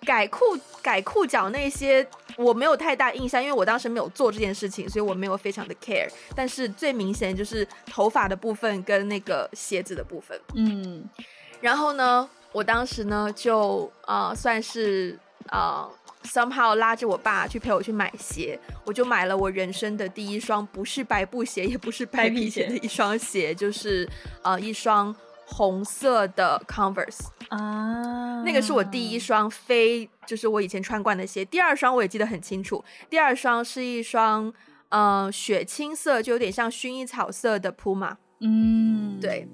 [0.05, 0.45] 改裤
[0.81, 6.07] 改裤脚那些我没有太大印象，因为我当时没有做这件事情，所以我没有非常的 care。
[6.35, 10.39] 但是最明显就是头发的部分跟那个鞋子的部分。
[10.55, 11.03] 嗯。
[11.59, 15.17] 然后呢，我当时呢就呃算是。
[15.51, 15.87] 呃、
[16.23, 24.09] uh，somehow 拉着我爸去陪我去买鞋，我就买了我人生的第一双不是白布鞋，也不是白皮鞋的一双鞋，就是
[24.41, 25.15] 呃一双
[25.45, 31.45] 红色的 Converse 啊，那个是我第一双非就是我以前穿惯的鞋。
[31.45, 34.53] 第二双我也记得很清楚，第二双是一双
[34.89, 39.47] 呃雪青色，就有点像薰衣草色的 Puma，嗯，对。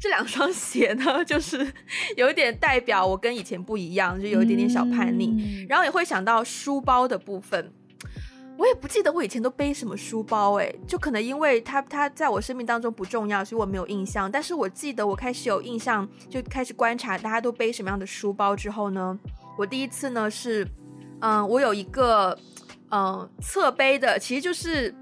[0.00, 1.74] 这两双鞋呢，就是
[2.16, 5.26] 有一点代表我跟以前不一样，就有一点点小叛逆。
[5.26, 7.70] 嗯、然后也会想到书包的部分，
[8.60, 14.30] 我也不记得我以前都背什么书包，哎，就可能因为它它在我生命当中不重要，所以我没有印象。
[14.30, 19.18] 但是我记得我开始有印象，就开始观察大家都背什么样的书包之后呢，
[19.56, 20.68] 我第一次呢是，
[21.20, 22.38] 嗯，我有一个
[22.90, 24.94] 嗯侧背的，其实就是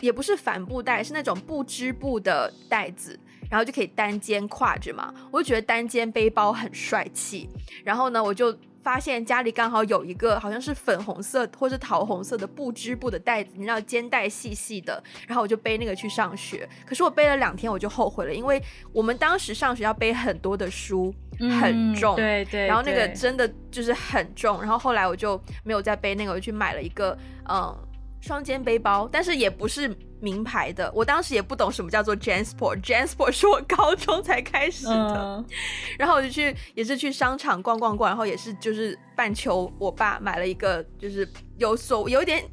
[0.00, 3.20] 也不是帆布袋，是那种不织布的袋子。
[3.50, 7.46] 然后就可以单肩挎着嘛，我就觉得单肩背包很帅气。
[7.84, 15.02] 然后呢，我就发现家里刚好有一个好像是粉红色或是桃红色的布织布的袋子，你知道肩带细细的。
[15.26, 16.68] 然后我就背那个去上学。
[16.84, 21.14] 可是我背了两天我就后悔了，因为我们当时上学要背很多的书，
[21.60, 22.16] 很重。
[22.16, 22.66] 对对。
[22.66, 24.60] 然后那个真的就是很重。
[24.60, 27.16] 然后后来我就没有再背那个，我就去买了一个
[27.48, 27.74] 嗯
[28.22, 29.94] 双肩背包，但是也不是。
[30.22, 35.44] 名牌的，我当时也不懂什么叫做 JanSport，JanSport 是我高中才开始的。
[35.44, 35.44] Uh.
[35.98, 42.48] 然后我就去，也是去商场逛逛逛，然后也是就是半球我爸买了一个，就是有所有一点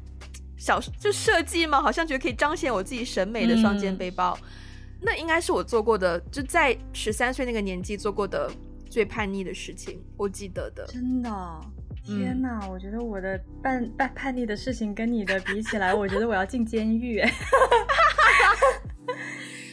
[0.58, 4.36] 小就设计嘛，好像觉得可以彰显我自己审美的双肩背包。
[4.42, 4.48] 嗯、
[5.02, 8.50] 那应该是我做过的，就在十三岁那个年纪做过的
[8.90, 10.84] 最叛逆的事情，我记得的。
[10.88, 11.60] 真的。
[12.18, 17.30] 天哪，嗯、我觉得我的叛叛叛逆的事情跟你的比起来，我觉得我要进监狱哎。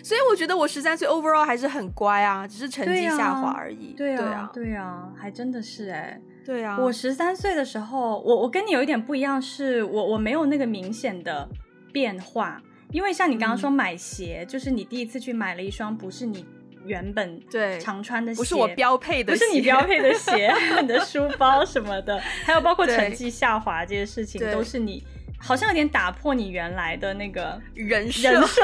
[0.03, 3.93] 所以我觉得我十三岁 overall 还是很乖啊，只是成绩下滑而已。
[3.97, 6.17] 对啊，对啊，对啊，还真的是哎。
[6.45, 11.49] 对啊，我十三岁的时候，我我跟你有一点不一样是，是我我没有那个明显的
[11.91, 12.61] 变化，
[12.93, 16.45] 因为像你刚刚说买鞋，嗯、就是你第一次去买了一双不是你。
[16.87, 17.77] 原本对。
[17.79, 25.03] 常穿的鞋，不是我标配的鞋，不是你标配的鞋，你的书包什么的，还有包括成绩下滑这些事情，都是你
[25.37, 28.31] 好像有点打破你原来的那个人设。
[28.31, 28.61] 人设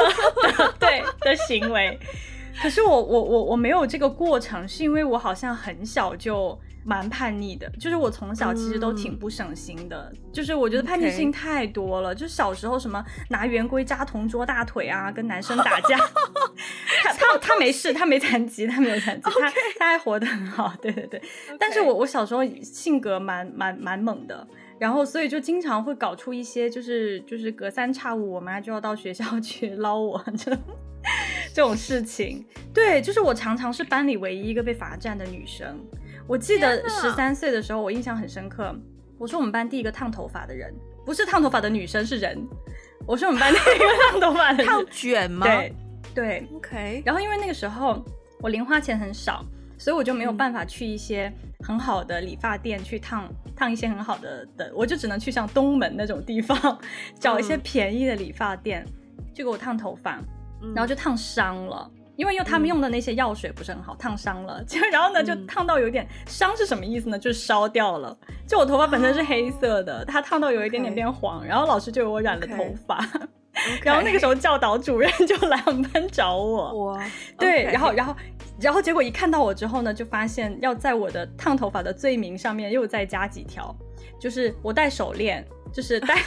[0.57, 1.99] 的对的行为。
[2.61, 6.59] 可是我我我我没有这个过程，是因为我好像很小就。
[6.85, 12.13] 蛮叛逆的，就是我从小其实都挺不省心的，嗯、就是我觉得叛逆事情太多了。
[12.13, 15.97] 就小时候什么拿圆规扎同桌大腿啊，跟男生打架。
[17.01, 20.73] 他他他没事，他没残疾，他没有残疾.他他还活得很好。
[20.81, 21.21] 对对对.
[21.57, 24.45] 但是我我小时候性格蛮蛮蛮猛的，
[24.77, 30.51] 然后所以就经常会搞出一些就是就是隔三差五我妈就要到学校去 捞我这
[31.53, 32.45] 这种事情。
[32.73, 35.79] 对，就是我常常是班里唯一一个被罚站的女生。
[36.27, 38.75] 我记得十三岁的时候，我印象很深刻。
[39.19, 40.73] 我是我们班第一个烫头发的人，
[41.05, 42.43] 不是烫头发的女生，是人。
[43.05, 44.65] 我是我们班第一个 烫头发的人。
[44.65, 45.45] 烫卷吗？
[45.45, 45.75] 对
[46.15, 47.03] 对，OK。
[47.05, 48.03] 然后因为那个时候
[48.39, 49.45] 我零花钱很少，
[49.77, 56.79] 所以我就没有办法去一些很好的理发店去烫烫一些很好的的，我就只能去像东门那种地方
[57.19, 58.85] 找一些便宜的理发店，
[59.33, 60.19] 去给我烫头发，
[60.75, 61.89] 然后就烫伤了。
[62.15, 67.17] 因为用他们用的那些药水不是很好，烫伤了， 就然后呢就烫到有点伤是什么意思呢？
[67.17, 68.15] 就是烧掉了。
[68.47, 72.99] 就我头发本身是黑色的，它烫到有一点点变黄，然后老师就给我染了头发，
[73.81, 76.85] 然后那个时候教导主任就来我们班找我。
[76.85, 77.03] 哇，
[77.35, 78.15] 对，然后然后
[78.59, 83.75] 然后结果一看到我之后呢，就发现要在我的烫头发的罪名上面又再加几条，
[84.19, 85.43] 就是我戴手链，
[85.73, 86.15] 就是戴。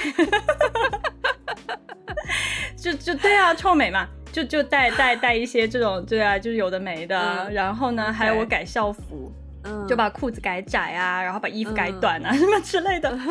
[2.76, 4.06] 就就对啊，臭美嘛，
[4.36, 7.46] 就就带带带一些这种，对啊，就是有的没的。
[7.46, 9.32] 嗯、然后呢，还有我改校服，
[9.64, 13.08] 嗯，就把裤子改窄啊，然后把衣服改短啊，嗯、什么之类的。
[13.16, 13.26] 然后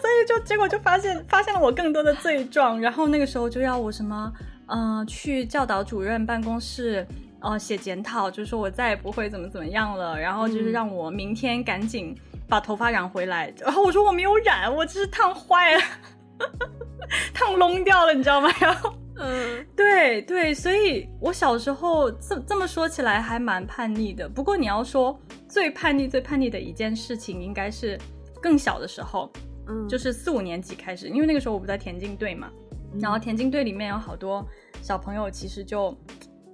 [0.00, 2.80] 所以就结果就发现发现了我更多的罪状。
[2.80, 4.32] 然后那个时候就要我什么，
[4.66, 7.06] 嗯、呃，去教导主任办公室。
[7.46, 12.16] 哦，写检讨，就是说我再也不会怎么怎么样了，然后就是让我明天赶紧
[12.48, 13.48] 把头发染回来。
[13.48, 15.82] 嗯、然后我说我没有染，我只是烫坏了，
[17.34, 18.50] 烫聋掉了，你知道吗？
[18.58, 24.28] 然后，嗯，对对，所以我小时候这这么说起来还蛮叛逆的。
[24.28, 27.98] 不过你要说最叛逆、最叛逆的一件事情，应该是
[28.42, 29.30] 更小的时候，
[29.68, 32.50] 嗯，就是四五年级开始，因为那个时候我不在田径队嘛，
[32.92, 34.44] 嗯、然后田径队里面有好多
[34.82, 35.96] 小朋友，其实就。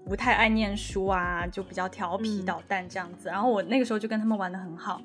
[0.07, 3.29] 不太爱念书啊，就比较调皮捣蛋这样子。
[3.29, 5.01] 嗯、然后我那个时候就跟他们玩的很好。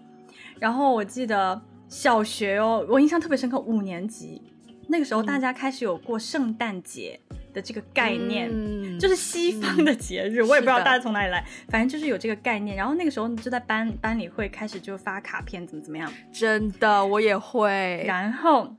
[0.57, 4.41] 然后我记得小学哦，我印象特别深刻，五年级
[4.87, 7.19] 那个时候大家开始有过圣诞节
[7.55, 12.75] 的这个概念，嗯、就是西方的节日，嗯、我也不知道大家从哪里来，反正就是有这个概念。
[12.75, 16.11] 然后那个时候就在班班里会开始就发卡片，怎么怎么样。
[16.31, 18.03] 真的，我也会。
[18.05, 18.75] 然后，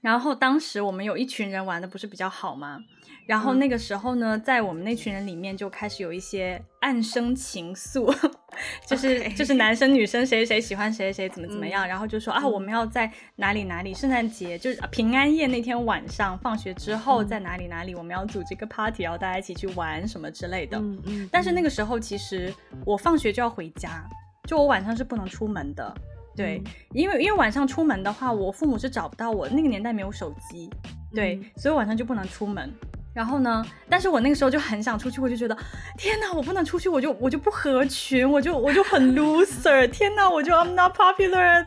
[0.00, 2.80] 然后当时我们有一群人玩的不是比较好吗？
[3.28, 8.10] 然后那个时候呢，在我们那群人里面就开始有一些暗生情愫，
[8.88, 20.78] 就是.就是男生女生谁谁喜欢谁谁怎么怎么样，嗯、然后就说啊，我们要在哪里哪里，圣诞节就是平安夜那天晚上放学之后在哪里哪里，我们要组这个 party，然后大家一起去玩什么之类的。
[20.78, 21.28] 嗯嗯。
[21.30, 22.50] 但是那个时候其实
[22.86, 24.08] 我放学就要回家，
[24.48, 25.94] 就我晚上是不能出门的。
[26.34, 30.70] 对，嗯、因为因为晚上出门的话，我父母是找不到我，那个年代没有手机，
[31.14, 32.72] 对，嗯、所以晚上就不能出门。
[33.18, 33.66] 然后呢？
[33.90, 35.58] 但是我那个时候就很想出去，我就觉得，
[35.96, 41.64] 天哪，我不能出去，我就我就不合群，我就我就很 loser，天哪，我就 I'm not popular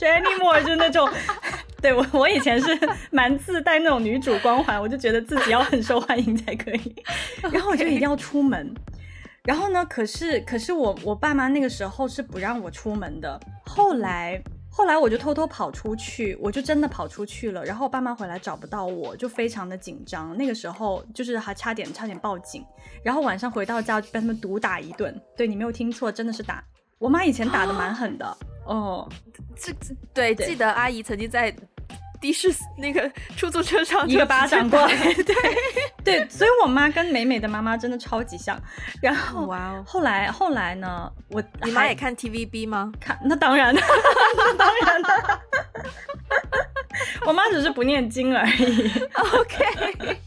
[0.00, 1.08] anymore，就那种，
[1.80, 2.76] 对我我以前是
[3.12, 6.96] 蛮自带那种女主光环，我就觉得自己要很受欢迎才可以，
[7.52, 8.74] 然后我就一定要出门。
[9.44, 14.42] 然后呢，可是可是我我爸妈那个时候是不让我出门的，后来。
[14.78, 17.64] 后来我就偷偷跑出去，我就真的跑出去了。
[17.64, 20.36] 然后我爸妈回来找不到我，就非常的紧张。
[20.36, 22.64] 那个时候就是还差点差点报警。
[23.02, 25.20] 然后晚上回到家就被他们毒打一顿。
[25.36, 26.62] 对，你没有听错，真的是打。
[26.96, 28.38] 我妈以前打的蛮狠的。
[28.66, 29.08] 哦，
[29.56, 31.52] 这这对，对记得阿姨曾经在。
[32.20, 35.34] 的士那个出租车上一个巴掌过来， 对
[36.04, 38.60] 对，所以我妈跟美美的妈妈真的超级像。
[39.00, 42.92] 然后哇哦，后来后来呢，我你妈也看 TVB 吗？
[43.00, 43.80] 看，那当然的，
[44.36, 45.40] 那当然了。
[47.26, 48.90] 我妈只是不念经而已。
[49.14, 50.20] OK。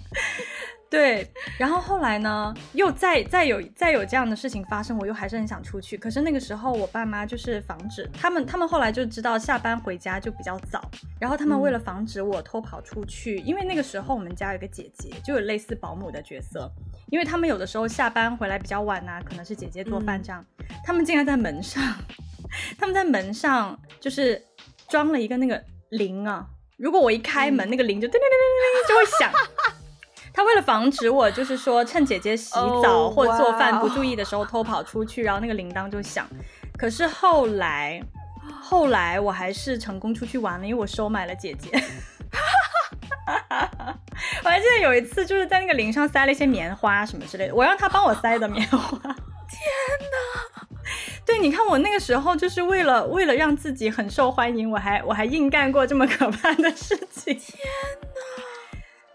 [0.92, 1.26] 对，
[1.58, 5.98] 然后后来呢，又再再有再有这样的事情发生，我又还是很想出去。
[5.98, 10.84] 可是那个时候，我爸妈就是防止他们，他们后来就知道下班回家就比较早，
[11.18, 16.70] 然后他们为了防止我偷跑出去，嗯、因为那个时候我们家有个姐姐，就有类似保姆的角色，
[17.10, 21.82] 因为他们有的时候下班回来比较晚啊，可能是姐姐做饭这样，嗯、他们竟然在门上，
[22.78, 24.44] 他们在门上就是
[24.90, 26.46] 装了一个那个铃啊，
[26.78, 29.32] 如果我一开门，嗯、那个铃就叮叮叮叮叮就会响。
[30.34, 32.52] 他为了防止我，就是说趁姐姐洗
[32.84, 36.28] 澡或做饭不注意的时候偷跑出去，然后那个铃铛就响。
[36.78, 38.02] 可是后来，
[38.62, 41.70] 后来我还是成功出去玩了，因为我收买了姐姐。
[44.44, 48.98] 我还记得有一次，就是在那个铃上塞了一些棉花什么之类的，我让他帮我塞的棉花。
[48.98, 50.68] 天哪！
[51.26, 57.34] 对，你看我那个时候就是为了 为了让自己很受欢迎，我还我还硬干过这么可怕的事情。
[57.38, 57.60] 天
[58.02, 58.51] 哪！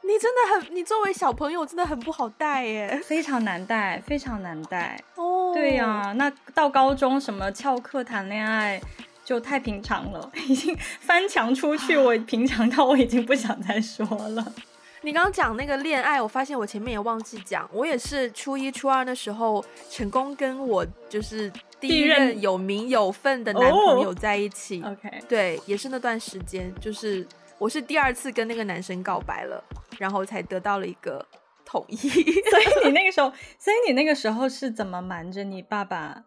[0.06, 4.98] 你真的很，你作为小朋友真的很不好带耶，非常难带，非常难带。
[5.16, 8.80] 哦，对呀、啊，那到高中什么翘课谈恋爱
[9.24, 14.52] 就太平常了， 已经翻墙出去，我平常到我已经不想再说了。
[15.02, 24.82] 你刚刚讲那个恋爱，我发现我前面也忘记讲，我也是初一初二的时候成功跟我就是第一任有名有份的男朋友在一起。
[24.82, 27.24] OK，对，也是那段时间，就是
[27.58, 29.62] 我是第二次跟那个男生告白了。
[29.98, 31.26] 然后才得到了一个
[31.64, 36.22] 同意， 所以你那个时候，所以你那个时候是怎么瞒着你爸爸？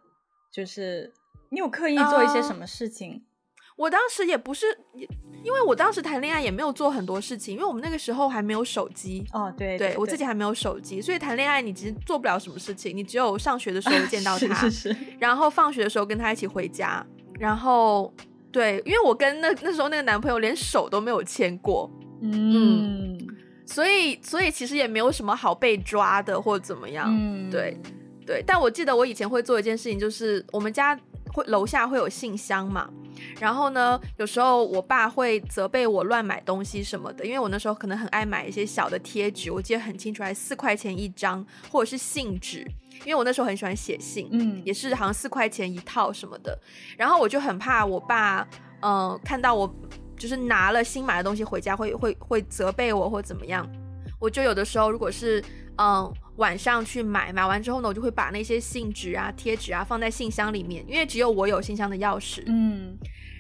[0.51, 1.13] 就是
[1.51, 3.11] 你有刻意做一些什么事情？
[3.11, 3.21] 呃，
[3.75, 4.65] 我当时也不是，
[5.43, 9.23] 因为我当时谈恋爱也没有做很多事情，因为我们那个时候还没有手机。
[9.33, 17.05] 哦，对，对，对，我自己还没有手机，所以谈恋爱你其实做不了什么事情，你只有上学的时候见到他， 是是是，然后放学的时候跟他一起回家，
[17.39, 18.11] 然后
[18.51, 21.89] 对，因为我跟那那时候那个男朋友连手都没有牵过，
[22.21, 23.13] 嗯。
[23.13, 23.27] 嗯
[23.69, 27.07] 所以，所以其实也没有什么好被抓的，或者怎么样。
[27.07, 27.77] 嗯，对，
[28.25, 28.43] 对。
[28.43, 30.99] 但我记得我以前会做一件事情，就是我们家
[31.31, 32.89] 会楼下会有信箱嘛，
[33.39, 42.65] 然后呢，有时候我爸会责备我乱买东西什么的，因为我那时候可能很爱买一些小的贴纸，我记得很清楚，还四块钱一张，或者是信纸，
[43.05, 46.57] 因为我那时候很喜欢写信，嗯，也是好像四块钱一套什么的。
[46.97, 48.47] 然后我就很怕我爸，
[48.81, 49.73] 嗯、呃，看到我
[50.17, 53.67] 就是拿了新买的东西回家会，会会会责备我或怎么样。
[54.19, 55.43] 我就有的时候，如果是
[55.77, 62.43] 嗯晚上去买，买完之后呢，我就会把那些信纸啊、贴纸啊放在信箱里面，因为只有我有信箱的钥匙。
[62.47, 62.97] 嗯，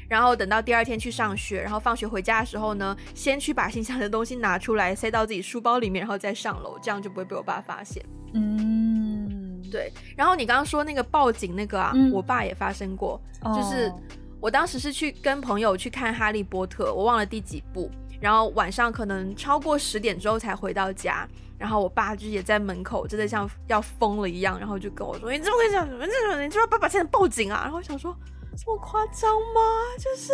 [0.09, 8.01] 然后等到第二天去上学，然后放学回家的时候呢，先去把信箱的东西拿出来塞到自己书包里面，然后再上楼，这样就不会被我爸发现。
[8.33, 9.38] 嗯，
[9.69, 9.91] 对。
[10.17, 13.21] 然后你刚刚说那个报警那个啊，嗯、我爸也发生过，
[13.55, 13.91] 就是
[14.41, 17.89] 我当时是去跟朋友去看《哈利波特》，我忘了第几部。
[18.21, 21.25] 然后晚上可能超过十点之后才回到家，
[21.57, 25.87] 然后我爸就也在门口，真的像要疯了一样，然后就跟我说：“你怎么可以这样？
[25.87, 26.43] 怎么这种？
[26.43, 28.13] 你知道爸爸现在报警啊？”然后我想说
[28.57, 29.61] ：“这么夸张吗？
[29.97, 30.33] 就是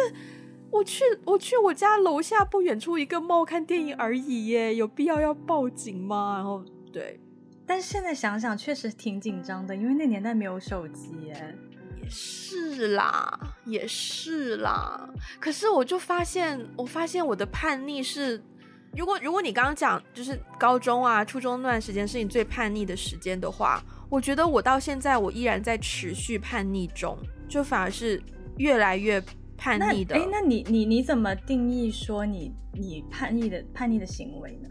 [0.71, 7.19] 我去我去我家楼下不远处一个 mall 看电影而已耶，有必要要报警吗？”然后对，
[7.65, 11.55] 但是现在想想确实挺紧张的，因为那年代没有手机耶。
[12.07, 15.09] 是啦，也是啦。
[15.39, 18.39] 可是我就发现，我发现我的叛逆是，
[18.95, 27.17] 如果如果你刚刚讲就是高中啊、初中那段时间是你最叛逆的时间的话，我觉得我到现在我依然在持续叛逆中，
[27.49, 28.21] 就反而是
[28.57, 29.19] 越来越
[29.57, 30.15] 叛逆的。
[30.15, 34.69] 哎，那你你你怎么定义说你你叛逆的叛逆的行为呢？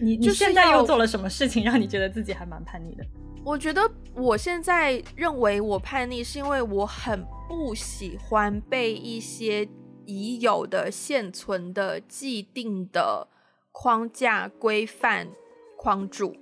[0.00, 3.04] 你你现在又做了什么事情让你觉得自己还蛮叛逆的？
[3.44, 9.68] 我觉得我现在认为我叛逆，是因为我很不喜欢被一些
[10.04, 13.26] 已有的、现存的、既定的
[13.72, 15.28] 框架规范
[15.76, 16.36] 框住。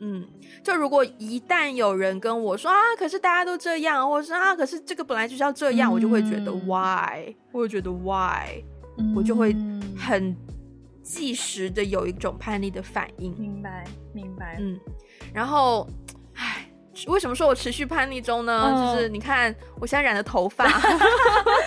[0.00, 0.26] 嗯，
[0.62, 8.62] 就如果一旦有人跟我说啊，可是大家都这样，或者是啊，可是这个本来就是要这样，嗯、我就会觉得 why，我就觉得 why，、
[8.98, 9.56] 嗯、我就会
[9.96, 10.36] 很
[11.04, 13.32] 即时的有一种叛逆的反应。
[13.38, 14.56] 明白，明白。
[14.58, 14.80] 嗯，
[15.32, 15.86] 然后。
[16.36, 16.68] 唉，
[17.06, 18.52] 为什么说我持续叛逆中呢？
[18.52, 20.66] 哦、就是你看，我现在染的头发，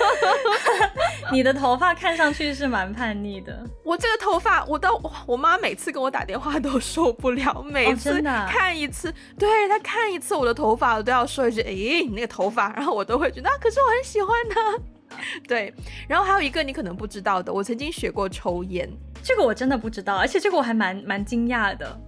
[1.32, 3.66] 你的头发看上去是蛮叛逆的。
[3.86, 14.78] 我这个头发，我到我妈每次跟我打电话都受不了，每次看一次，哦啊、对她看一次我的头发，我都要说一句：“哎，你那个头发。”然后我都会觉得，啊，可是我很喜欢它。
[15.48, 15.74] 对，
[16.10, 18.90] 然后还有一个你可能不知道的，我曾经学过抽烟，
[19.24, 22.00] 这个我真的不知道，而且这个我还蛮蛮惊讶的。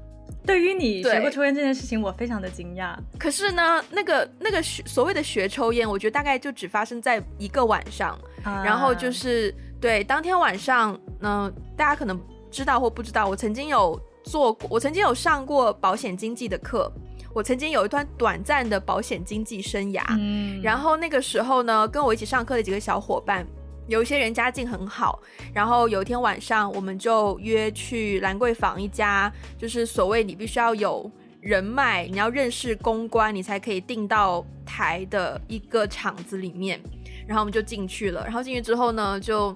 [0.46, 2.96] 对于你学过抽烟这件事情，我非常的惊讶。
[3.20, 8.18] 可是呢，那个那个学所谓的学抽烟，我觉得大概就只发生在一个晚上。
[8.44, 16.92] 啊、然后就是对当天晚上，呢、呃，大家可能知道或不知道，我曾经有做过，我曾经有上过保险经纪的课，
[17.34, 20.02] 我曾经有一段短暂的保险经纪生涯。
[20.18, 23.46] 嗯，然后那个时候呢，跟我一起上课的几个小伙伴。
[23.90, 25.20] 有一些人家境很好，
[25.52, 31.12] 然后有一天晚上，我们就约去兰桂坊一家，就是所谓你必须要有
[31.42, 36.80] 人脉，你要认识公关，你才可以订到台的一个场子里面。
[37.28, 39.52] 然后我们就进去了，然后进去之后呢，就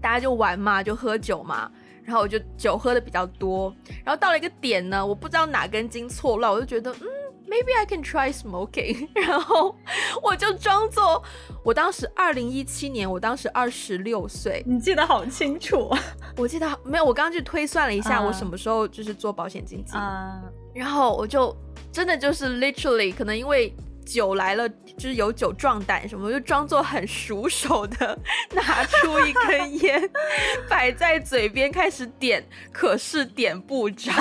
[0.00, 1.70] 大家就玩嘛，就喝酒嘛。
[2.04, 3.74] 然后我就酒喝的比较多，
[4.04, 7.15] 然后到了一个点呢，我不知道哪根筋错乱，我就觉得嗯。
[7.48, 9.76] Maybe I can try smoking， 然后
[10.22, 11.22] 我就装作
[11.62, 15.90] 我当时二零一七年，我当时二十六岁，你记得好清楚。
[16.36, 20.40] 我记得没有，我刚刚去推算了一下，我什么时候就是做保险经纪，uh,
[20.74, 21.56] 然后我就
[21.92, 23.74] 真的就是 literally 可能因为
[24.04, 28.18] 酒来了，就是有酒壮胆什么，我就装作很熟手的
[28.54, 30.10] 拿出一根烟
[30.68, 34.12] 摆在嘴边开始点，可是点不着。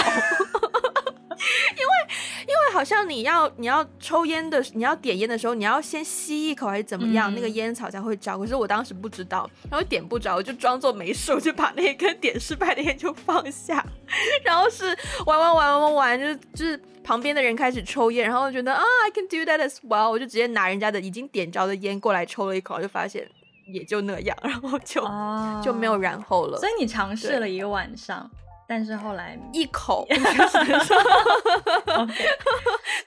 [1.76, 8.38] 因为，因为好像你要你要抽烟的，你要点烟的时候，你要先吸一口还是怎么样，嗯、那个烟草才会着。
[8.38, 13.86] 可是我当时不知道，然后点不着，我就装作没事，我就把那一根点失败的烟就放下。
[14.44, 14.88] 然后是
[15.26, 23.28] 玩玩玩玩玩玩，就是就是旁边的人开始抽烟，然后我觉得啊，I can do that as well，我就直接拿人家的已经点着的烟过来抽了一口，就发现
[23.68, 26.60] 也就那样，然后就、哦、就没有然后了。
[26.60, 28.30] 所以你尝试了一个晚上。
[28.68, 30.07] 但是后来一口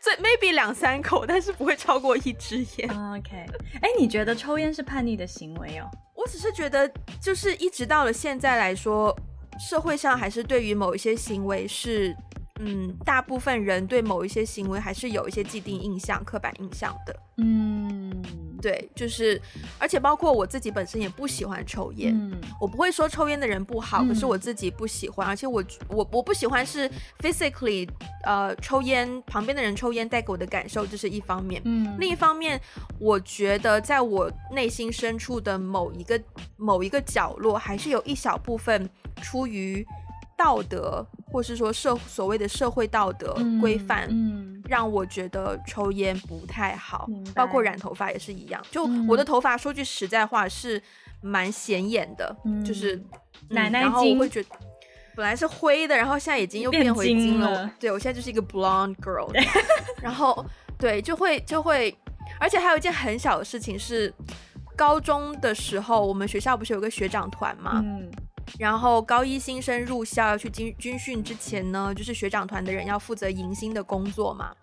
[0.01, 2.89] 最 maybe 两三口，但是不会超过一支烟。
[3.13, 3.45] OK，
[3.83, 5.89] 哎，你觉得抽烟是叛逆的行为哦？
[6.15, 6.91] 我只是觉得，
[7.21, 9.17] 就是一直到了现在来说，
[9.59, 12.17] 社会上还是对于某一些行为是，
[12.59, 17.17] 嗯，大部分人对某一些行为还是有一些既定印象、刻板印象的。
[17.39, 18.23] 嗯。
[18.61, 19.41] 对，就是，
[19.79, 26.91] 而且包括我自己本身也不喜欢抽烟，嗯、我不会说抽烟的人不好，嗯、可是我自己不喜欢，而且我我我不喜欢是
[27.21, 27.89] physically，
[28.25, 32.61] 呃，抽烟旁边的人抽烟带给我的感受，这是一方面，嗯，另一方面，
[32.99, 36.21] 我觉得在我内心深处的某一个
[36.57, 38.91] 某一个角落，还是有一小部分
[39.23, 39.87] 出于
[40.37, 44.43] 道德，或是说社所谓的社会道德规范，嗯。
[44.45, 48.63] 嗯让我觉得抽烟不太好，包括染头发也是一样。
[48.71, 50.83] 就我的头发，说句实在话是
[51.23, 53.09] 蛮显眼的，嗯、就是、嗯、
[53.49, 53.81] 奶奶金。
[53.81, 54.49] 然后我会觉得
[55.17, 57.63] 本来是灰的，然后现在已经又变回金了。
[57.63, 59.27] 了对，我现在就是一个 blonde girl。
[60.03, 60.45] 然后
[60.77, 61.97] 对，就会就会，
[62.39, 64.13] 而且还有一件很小的事情是，
[64.77, 67.81] 高中的时候我们学校不是有个学长团吗？
[67.83, 68.11] 嗯
[68.59, 74.55] 然后高一新生入校要去军军训之前呢，就是学长团的人要负责迎新的工作嘛。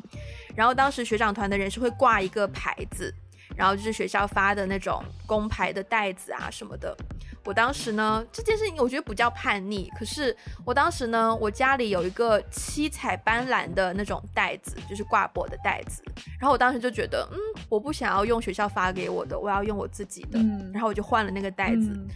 [0.55, 3.13] 然后当时学长团的人是会挂一个牌子，
[3.55, 6.95] 然后就是学校发的那种工牌的袋子啊什么的。
[7.43, 16.01] 我当时呢，这件事情我觉得不叫叛逆，可是我当时呢，我家里有一个七彩斑斓的那种袋子，就是挂脖的袋子。
[16.39, 17.38] 然后我当时就觉得，嗯，
[17.69, 20.39] 我不想要用学校发给我的，我要用我自己的。
[20.39, 21.91] 嗯，然后我就换了那个袋子。
[21.93, 22.07] 嗯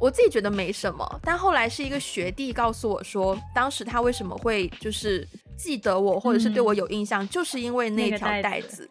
[0.00, 5.26] 我自己觉得没什么，但后来是一个学弟告诉我说，当时他为什么会就是
[5.56, 8.88] 记得我，或者是对我有印象，嗯、就是因为那条带子。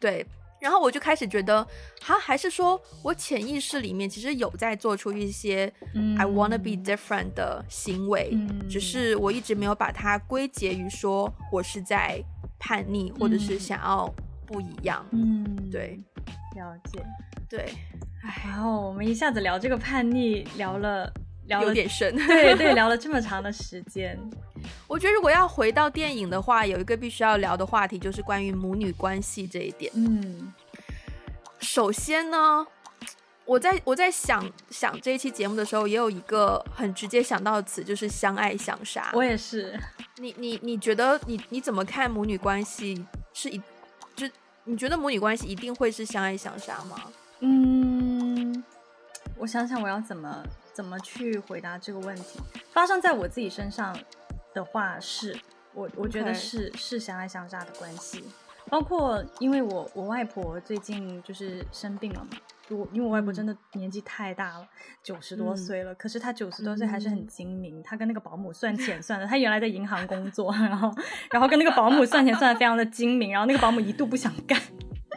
[0.00, 0.26] 对，
[0.60, 1.66] 然后我就开始觉得，
[2.00, 5.72] 哈，还是说我潜意识里面其实有在做出一些
[6.18, 12.22] I wanna be different 的行为，嗯、只是我一直没有把它归结于说我是在
[12.58, 14.12] 叛逆，或者是想要
[14.46, 15.04] 不一样。
[15.10, 15.98] 嗯，对，
[16.54, 17.04] 了解，
[17.48, 17.68] 对。
[18.44, 21.12] 然后我们一下子聊这个叛逆，聊了
[21.46, 24.18] 聊了有点深， 对对，聊了这么长的时间。
[24.88, 29.92] 我觉得如果要回到电影的话，有一个必须要聊的话题就是关于母女关系这一点。
[29.94, 30.52] 嗯，
[31.60, 32.66] 首先呢，
[33.44, 39.10] 我在我在想想这一期节目的时候，也有一个很直接想到的词，就是相爱相杀。
[39.12, 39.78] 我也是。
[40.16, 43.04] 你你你觉得你你怎么看母女关系？
[43.32, 43.64] 是一就
[44.68, 47.00] 你觉得母女关系一定会是相爱相杀吗？
[47.38, 48.64] 嗯，
[49.38, 52.40] 我想想我要怎么怎么去回答这个问题。
[52.72, 53.96] 发生在我自己身上
[54.52, 55.40] 的话是，是
[55.72, 58.24] 我我觉得是.是相爱相杀的关系。
[58.68, 62.36] 包括因为我我外婆最近就是生病了嘛，
[62.70, 64.66] 我因为我外婆真的年纪太大了，
[65.02, 67.82] 九十多岁了，嗯、可是她九十多岁还是很精明。
[67.82, 70.92] 她、嗯、跟那个保姆算钱算的，她原来在银行工作，然后
[71.30, 74.60] 然后跟那个保姆算钱算的非常的精明，然后那个保姆一度不想干。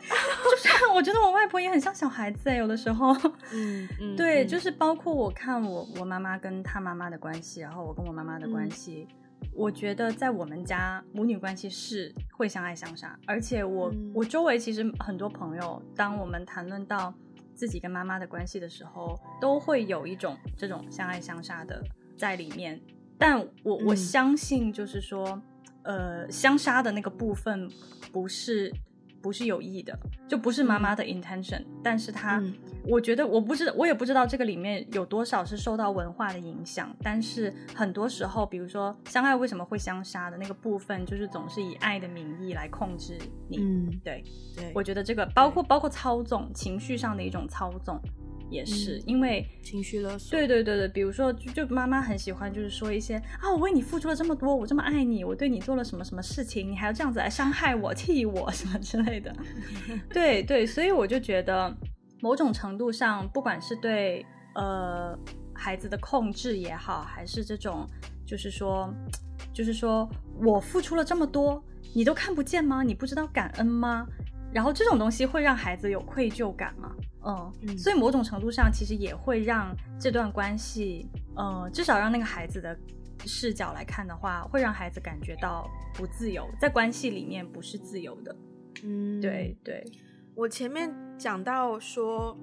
[0.01, 3.13] 就是 我觉得我外婆也很像小孩子哎，有的时候，
[3.53, 9.07] 嗯嗯，对，就是包括我看我我妈妈跟她妈妈的关系，然后我跟我妈妈的关系，
[9.41, 17.13] 嗯、我觉得在我们家母女关系是会相爱相杀，而且我、嗯、我周围其实很多朋友，当我们谈论到
[17.59, 21.83] 自己跟妈妈的关系的时候，都会有一种这种相爱相杀的
[22.15, 22.79] 在里面，
[23.17, 25.27] 但我我相信就是说，
[25.83, 27.69] 嗯、呃，相杀的那个部分
[28.13, 28.71] 不是。
[29.21, 29.97] 不是有意的，
[30.27, 32.53] 就不是妈妈的 intention，、嗯、但是她，嗯、
[32.85, 43.17] 我觉得我不知道，我也不知道这个里面有多少是受到文化的影响，但是很多时候，比如说相爱为什么会相杀的那个部分，就是总是以爱的名义来控制
[43.47, 44.23] 你，嗯，对，
[44.55, 47.99] 对，我觉得这个包括包括操纵情绪上的一种操纵。
[48.49, 59.35] 也是、嗯、因为情绪勒索，对对对对，比如说就就妈妈很喜欢就是说一些啊，我为你付出了这么多，我这么爱你，我对你做了什么什么事情，你还要这样子来伤害我、气我什么之类的，
[60.11, 61.75] 对对，所以我就觉得
[62.21, 64.25] 某种程度上，不管是对
[64.55, 65.17] 呃
[65.53, 67.87] 孩子的控制也好，还是这种
[68.25, 68.93] 就是说
[69.53, 70.09] 就是说
[70.43, 72.83] 我付出了这么多，你都看不见吗？
[72.83, 74.07] 你不知道感恩吗？
[74.51, 76.95] 然后这种东西会让孩子有愧疚感吗？
[77.25, 82.77] 嗯，嗯，所以某种程度上其实也会让这段关系，呃，至少让那个孩子的
[83.25, 88.35] 视角来看的话，会让孩子感觉到不自由，在关系里面不是自由的。
[88.83, 89.83] 嗯，对对。
[90.33, 92.37] 我前面讲到说，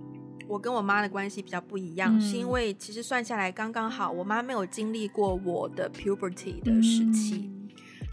[0.47, 7.51] 我跟我妈的关系比较不一样，嗯，是因为其实算下来刚刚好，我妈没有经历过我的 puberty 的时期。
[7.51, 7.56] 嗯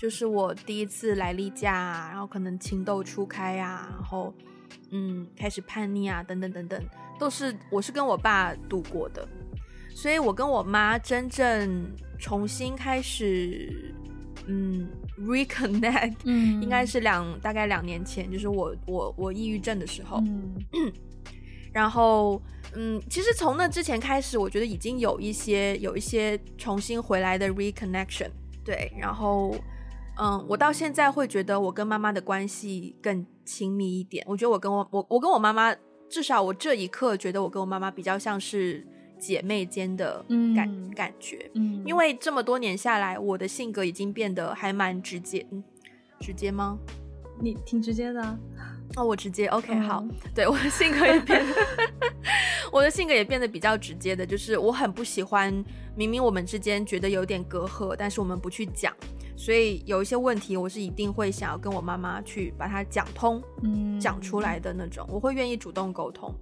[0.03, 4.33] 就是我第一次来例假啊，然后可能情窦初开啊，然后
[4.91, 6.83] 嗯开始叛逆啊，等等等等，
[7.17, 9.25] 都是我是跟我爸度过的，
[9.95, 11.89] 所以我跟我妈真正
[12.19, 13.95] 重新开始
[14.45, 20.91] 嗯 reconnect， 嗯，应该是两大概两年前，就是我我我抑郁症的时候，嗯，
[21.71, 22.41] 然后
[22.75, 28.31] 嗯其实从那之前开始，我觉得已经有一些有一些重新回来的 reconnection，
[28.65, 29.55] 对，然后。
[30.17, 34.23] 嗯，我到现在会觉得我跟妈妈的关系更亲密一点。
[34.27, 35.75] 我觉得我跟我我我跟我妈妈
[36.09, 38.85] 至少我这一刻觉得我跟我妈妈比较像是
[39.17, 40.23] 姐妹间的
[40.55, 41.49] 感、嗯、感觉。
[41.55, 45.45] 嗯，因为这么多年下来，我的性格已经变得还蛮直接。
[45.51, 45.63] 嗯，
[46.19, 46.77] 直接吗？
[47.41, 48.37] 你挺直接的啊。
[48.95, 49.47] 哦，我直接。
[49.47, 50.01] OK，好。
[50.01, 51.55] 嗯、对，我的性格也变得，
[52.71, 55.51] 我的性格也变得比较直接的，就是我很不喜欢
[55.95, 58.93] 明明我们之间觉得有点隔阂，但是我们不去讲。
[59.35, 66.33] 所以有一些问题，我是一定会想要跟我妈妈去把它讲通，嗯，讲出来的那种，我会愿意主动沟通。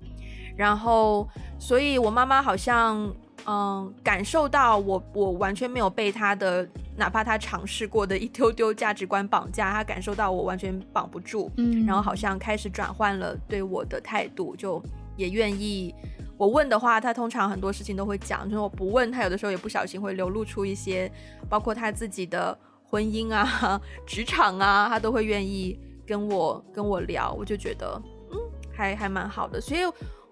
[0.57, 1.27] 然后，
[1.57, 3.11] 所以我妈妈好像，
[3.47, 6.67] 嗯，感受到我，我完全没有被她的，
[6.97, 14.83] 哪怕她尝试过的一丢丢价值观绑架，她感受到我完全绑不住，嗯，然后好像开始转换了对我的态度，就
[15.15, 15.95] 也愿意
[16.37, 21.09] 我问的话，她通常很多事情都会讲，就是我不问，她有的时候也不小心会流露出一些，
[21.49, 22.55] 包括她自己的。
[22.91, 27.99] 婚姻啊， 职场啊，他都会愿意跟我跟我聊，我就觉得
[28.31, 28.37] 嗯，
[28.73, 29.61] 还还蛮好的。
[29.61, 29.79] 所以，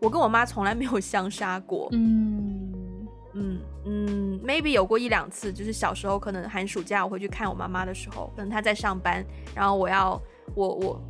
[0.01, 1.88] 我跟我妈从来没有相杀过。
[1.93, 10.22] 嗯嗯嗯，maybe 有过一两次，就是小时候可能寒暑假我回去看我妈妈的时候，可能她在上班，然后我要
[10.53, 11.01] 我我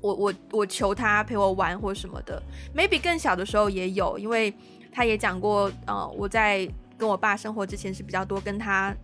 [0.00, 2.40] 我我我求她陪我玩或什么的。
[2.76, 4.54] maybe 更小的时候也有，因为
[4.92, 8.94] 她也讲过，呃，我在跟我爸生活之前是比较多跟他。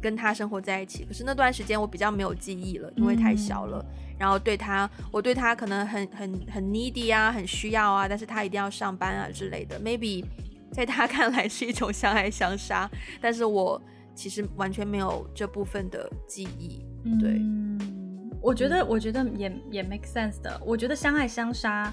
[0.00, 3.84] 跟他生活在一起，可是那段时间我比较没有记忆了，因为太小了。
[3.88, 9.78] 嗯、然后对他，我对他可能很很很 needy 啊，很需要啊，但是他一定要上班啊之类的。
[9.80, 10.24] Maybe
[10.72, 12.90] 在他看来是一种相爱相杀，
[13.20, 13.80] 但是我
[14.14, 16.84] 其实完全没有这部分的记忆。
[17.20, 20.60] 对，嗯、我觉得我觉得也也 make sense 的。
[20.64, 21.92] 我觉得相爱相杀，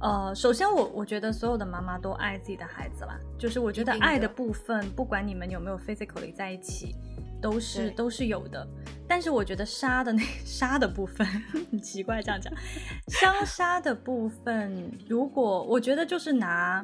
[0.00, 6.94] 呃，首先我我觉得所有的妈妈都爱自己的孩子啦，就是我觉得爱的部分，不管你们有没有 physically 在一起。
[7.44, 8.66] 都是都是有的，
[9.06, 11.26] 但是我觉得杀的那 杀的部分
[11.70, 12.50] 很奇怪，这样讲，
[13.08, 16.82] 相杀的部分，如果我觉得就是拿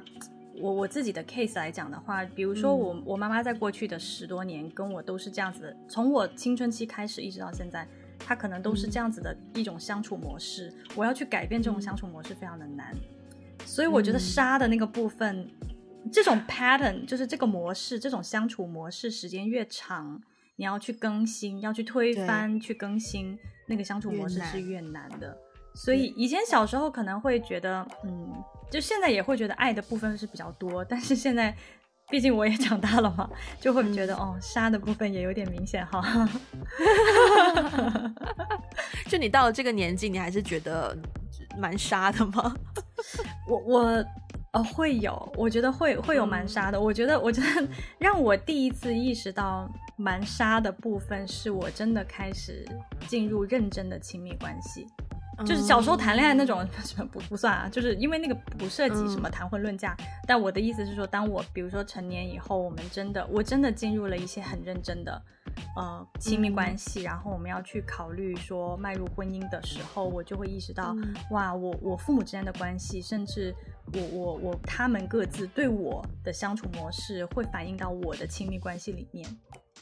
[0.60, 7.88] 我我自己的 case 来讲的话，比如说我、嗯、我妈妈在过去的十多年跟我都是这样子的，从我青春期开始一直到现在，
[8.18, 12.94] 她可能都是这样子的一种相处模式，嗯、我要去改变这种相处模式非常的难，
[13.64, 15.38] 所以我觉得杀的那个部分，
[16.04, 20.20] 嗯、这种 pattern 就是这个模式，这种相处模式时间越长。
[20.60, 23.34] 你要去更新，要去推翻，去更新
[23.64, 25.34] 那个相处模式是越难的。
[25.74, 28.30] 所以以前小时候可能会觉得，嗯，
[28.70, 30.84] 就现在也会觉得爱的部分是比较多。
[30.84, 31.56] 但是现在，
[32.10, 33.26] 毕竟我也长大了嘛，
[33.58, 36.28] 就会觉得、嗯、哦，杀的部分也有点明显哈。
[39.08, 40.94] 就你到了这个年纪，你还是觉得
[41.56, 42.54] 蛮杀的吗？
[43.48, 44.04] 我 我。
[44.52, 46.76] 呃，会有，我觉得会会有蛮杀的。
[46.76, 47.68] 嗯、我觉得，我觉得
[48.00, 52.66] 让我第一次意识到蛮杀的部分，是我真的开始
[53.06, 54.86] 进入认真的亲密关系。
[55.46, 59.96] 就是小时候谈恋爱那种什么不不算啊，就是因为那个不涉及什么谈婚论嫁。
[59.98, 65.22] 嗯、但我的意思是说，当我比如说成年以后，我们真的我真的进入了一些很认真的
[65.76, 73.54] 呃亲密关系，嗯、然后我们要去考虑说迈入婚姻的时候，我就会意识到，嗯、哇，我我父母之间的关系，甚至。
[73.92, 79.28] 我我我，他们各自对我的相处模式会反映到我的亲密关系里面，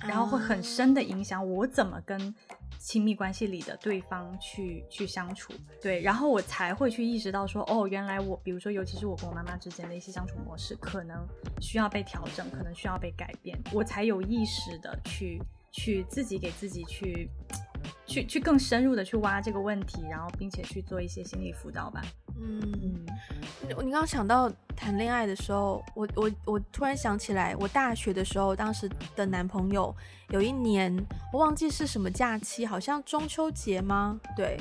[0.07, 2.34] 然后会很深的影响我怎么跟
[2.78, 5.53] 亲密关系里的对方去去相处。
[5.82, 11.26] 对，然后我才会去意识到说，哦，原来我，比如说，尤其是我跟我妈妈之间的一些相处模式，可能
[11.61, 15.42] 需要被调整，可能需要被改变，我才有意识的去
[15.72, 17.28] 去自己给自己去
[18.09, 22.02] 去去更深入的去挖这个问题，然后并且去做一些心理辅导吧。
[22.40, 23.04] 嗯，
[23.62, 29.94] 你刚刚想到谈恋爱的时候，我我我突然想起来，我大学的时候，当时的男朋友
[30.31, 30.95] 有一年，
[31.33, 34.20] 我忘记是什么假期，好像中秋节吗？
[34.37, 34.59] 对，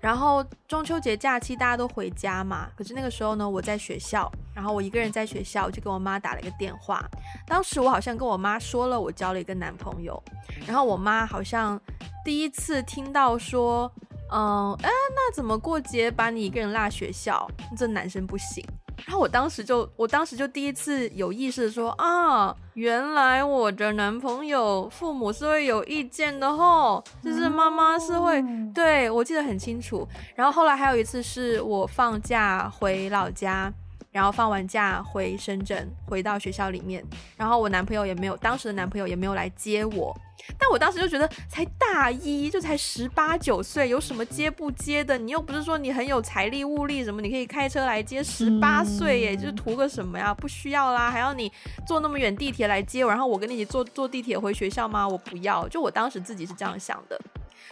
[0.00, 7.04] 然后中秋节假期大家都回家嘛，可是那个时候呢，我在学校，然后我一个人在学校，我就跟我妈打了一个电话，
[7.46, 10.20] 当时我好像跟我妈说了我交了一个男朋友，
[10.66, 11.80] 然后我妈好像
[12.24, 13.90] 第一次听到说。
[14.32, 17.46] 嗯，哎，那怎么过节把你一个人落学校？
[17.76, 18.64] 这男生不行。
[19.06, 28.42] 然后我当时就，我当时就第一次有意识的说啊，原来我的男朋友父母是会有意见的吼，就是妈妈是会，
[28.72, 30.08] 对，我记得很清楚。
[30.34, 33.72] 然后后来还有一次是我放假回老家。
[34.14, 37.04] 然后放完假回深圳，回到学校里面，
[37.36, 40.16] 然后我男朋友也没有，当时的男朋友也没有来接我，
[40.56, 45.18] 但我当时就觉得才大一，就才十八九岁，有什么接不接的？
[45.18, 50.32] 你又不是说你很有财力物力什么，你可以开车来接，十八岁耶，就是图个什么呀？
[50.32, 51.50] 不需要啦，还要你
[51.84, 55.08] 坐那么远地铁来接我，然后我跟你一起坐坐地铁回学校吗？
[55.08, 57.20] 我不要，就我当时自己是这样想的，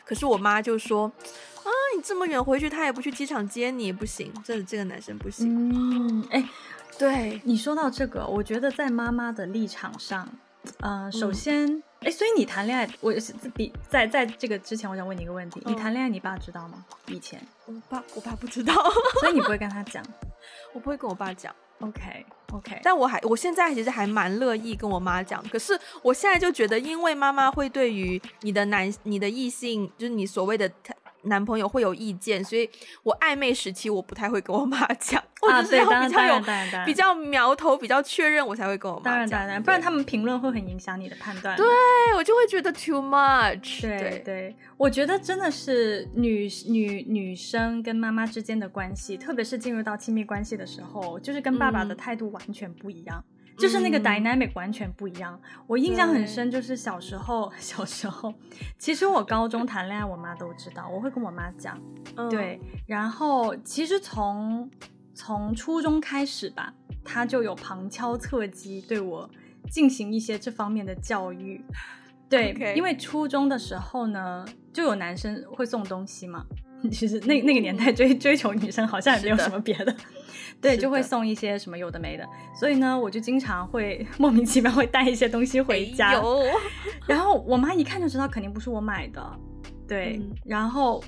[0.05, 1.11] 可是我妈就说。
[1.64, 4.32] 啊，你这么远回去，他也不去机场接你，不行。
[4.45, 5.70] 这这个男生不行。
[5.70, 6.45] 嗯，哎，
[6.99, 10.28] 对，你说到这个，我觉得在妈妈的立场上，
[10.80, 16.84] 呃，首先，哎、嗯，所以你谈恋爱，我是比在在这个之前，我想问你一个问题：嗯、你谈恋爱，你爸知道吗？
[17.07, 18.74] 以前，我爸我爸不知道，
[19.22, 20.05] 所以你不会跟他讲，
[20.72, 21.55] 我不会跟我爸讲。
[21.82, 30.70] OK OK，但我还我现在其实还蛮乐意跟我妈讲，可是我现在就觉得，因为妈妈会对于你的男你的异性，就是你所谓的
[31.24, 32.68] 男朋友会有意见，所以
[33.02, 35.22] 我暧昧时期我不太会跟我妈讲。
[35.42, 39.12] 啊，对，当然，当然，当然，比较苗头，比较确认，我才会跟我妈讲。
[39.12, 41.56] 当然，当然，不然他们评论会很影响你的判断。
[41.56, 41.66] 对，
[42.16, 43.82] 我就会觉得 too much。
[43.82, 55.40] 对对，对，我觉得真的是女女女生跟妈妈之间的关系，特别是进入到亲密关系的时候，就是跟爸爸的态度完全不一样，嗯、就是那个 dynamic 完全不一样。
[55.66, 58.32] 我印象很深，就是小时候， 小时候，
[58.78, 61.80] 其实我高中谈恋爱，我妈都知道，我会跟我妈讲。
[62.16, 64.70] 嗯、对，然后其实从
[65.14, 66.72] 从初中开始吧，
[67.05, 69.30] 他就有旁敲侧击对我
[69.70, 71.64] 进行一些这方面的教育。
[72.28, 76.46] 对.因为初中的时候呢，就有男生会送东西嘛。
[76.90, 79.96] 其实那那个年代追追求女生好像也没有什么别的，的
[80.60, 82.28] 对，就会送一些什么有的没的。
[82.54, 86.14] 所以呢，我就经常会 莫名其妙会带一些东西回家。
[86.14, 86.42] 有，
[87.06, 89.40] 然后我妈一看就知道肯定不是我买的。
[89.88, 91.02] 对，嗯、 然后。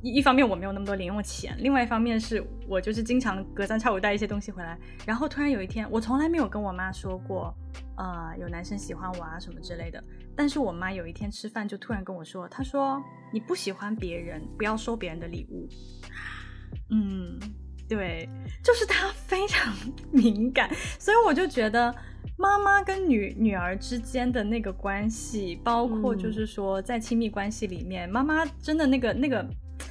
[0.00, 7.52] 一一方面我没有那么多零用钱，另外一方面是我就是经常隔三差五带一些东西回来，然后突然有一天，我从来没有跟我妈说过，
[7.96, 10.00] 呃，有男生喜欢我啊什么之类的，
[10.36, 13.02] 但是我妈有一天吃饭就突然跟我说，她说
[13.32, 15.68] 你不喜欢别人，不要收别人的礼物。
[16.90, 17.36] 嗯，
[17.88, 18.28] 对，
[18.62, 19.74] 就是他非常
[20.12, 21.94] 敏感，所以我就觉得
[22.36, 29.44] 妈妈跟女女儿之间的那个关系，包括就是说在亲密关系里面，妈妈真的那个那个。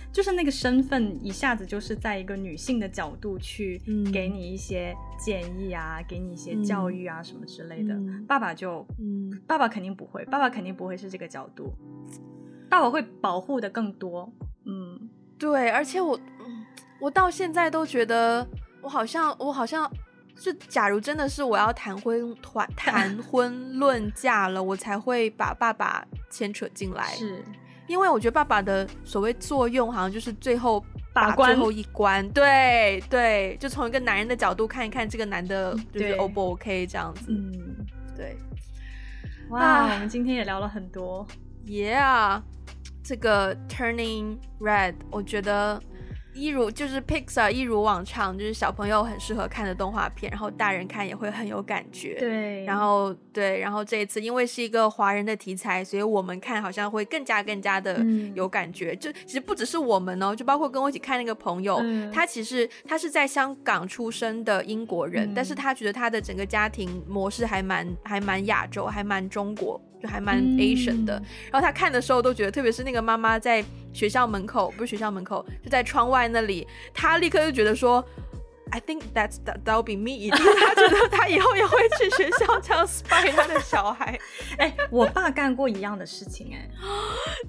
[0.09, 3.79] 就是那个身份一下子就是在一个女性的角度去
[4.11, 7.93] 给你一些建议啊，嗯、给你一些教育啊、嗯、什么之类的。
[7.93, 11.71] 嗯、爸爸就，嗯，爸爸肯定不会，爸爸肯定不会是这个角度，
[12.67, 14.33] 爸爸会保护的更多。
[14.65, 16.19] 嗯，对，而且我，
[16.99, 18.45] 我到现在都觉得，
[18.81, 19.89] 我好像，我好像，
[20.35, 27.05] 就假如真的是我要谈婚谈谈 婚论嫁了，我才会把爸爸牵扯进来。
[27.15, 27.43] 是。
[27.87, 30.83] 因为我觉得爸爸的所谓作用，好像就是最后
[31.13, 37.27] 把最后一关， 关对对，就从一个男人的角度看一看这个男的，就是 O 不 OK 这样子。
[37.29, 37.53] 嗯，
[38.13, 38.37] 对。
[39.51, 41.25] 哇，啊、我们今天也聊了很多。
[41.65, 42.41] Yeah，
[43.01, 45.81] 这个 Turning Red，我觉得。
[46.37, 52.15] 一如就是 Pixar 一如往常，就是小朋友很适合看的动画片，然后大人看也会很有感觉。
[52.19, 58.03] 对，然后对，然后这一次因为是一个华人的题材，所以我们看好像会更加更加的
[58.35, 58.91] 有感觉。
[58.91, 69.81] 嗯、就其实不只是我们哦，就包括跟我一起看那个朋友，嗯、他其实他是在香港出生的英国人，嗯、但是他觉得他的整个家庭模式还蛮还蛮亚洲，还蛮中国。
[70.01, 78.03] 就还蛮 Asian 的，嗯、然后他看的时候都觉得，特别是那个妈妈在学校门口，不是学校门口，就在窗外那里，他立刻就觉得说。
[78.69, 80.27] I think that's that that'll be me。
[80.35, 84.19] 他觉得他以后也会去学校这样 spy 他的小孩。
[84.59, 86.69] 哎、欸，我爸干过一样的事情、欸，哎，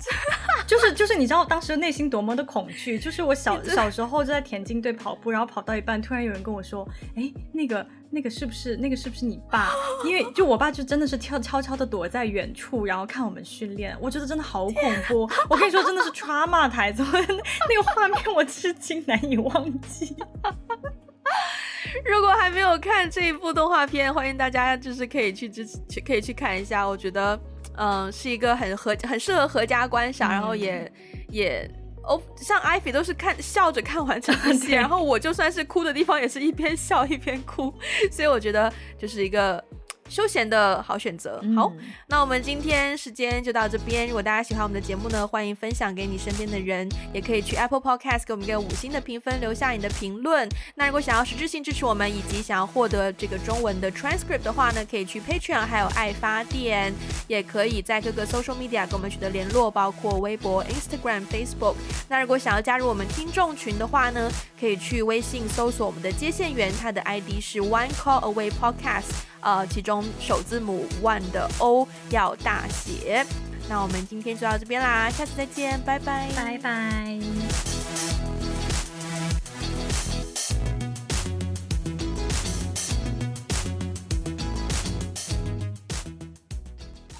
[0.69, 2.99] 就是就是你知道当时内心多么的恐惧。
[2.99, 9.71] 就是我小小时候就在田径队跑步，然后跑到一半，突然有人跟我说：“哎、欸，那个那个是不是那个是不是你爸？”
[10.05, 13.97] 因为就我爸就真的是悄悄悄的躲在远处，然后看我们训练。
[13.99, 15.29] 我觉得真的好恐怖。
[15.49, 20.15] 我跟你说，真的是 trauma 台词， 那个画面我至今难以忘记。
[22.05, 26.87] 如果还没有看这一部动画片，欢迎大家就是可以去支持，去可以去看一下。
[26.87, 27.39] 我觉得，
[27.79, 30.93] 嗯，是一个很合很适合合家观赏，嗯、然后也
[31.29, 31.71] 也
[32.03, 37.73] 哦，像艾菲都是看笑着看完整部戏， 然后我就算是哭的地方，也是一边笑一边哭，
[38.11, 39.63] 所以我觉得就是一个。
[40.09, 41.41] 休闲的好选择。
[41.55, 44.07] 好，嗯、那我们今天时间就到这边。
[44.07, 50.49] 如果大家喜欢我们的节目呢，欢迎分享给你身边的人，也可以去 Apple Podcast 给我们一个五星的评分，留下你的评论。
[50.75, 56.93] 那如果想要实质性支持我们，以及想要获得这个中文的 transcript 的话呢，可以去 Patreon，还有爱发电，
[57.27, 61.75] 也可以在各个 social media 跟我们取得联络，包括微博、Instagram、Facebook。
[62.09, 69.27] 那如果想要加入我们听众群的话呢，可以去微信搜索我们的接线员，他的 ID 是 One Call Away Podcast。
[69.41, 73.25] 呃，其中首字母 one 的 O 要大写。
[73.69, 77.19] 那我们今天就到这边啦，下次再见，拜拜，拜拜。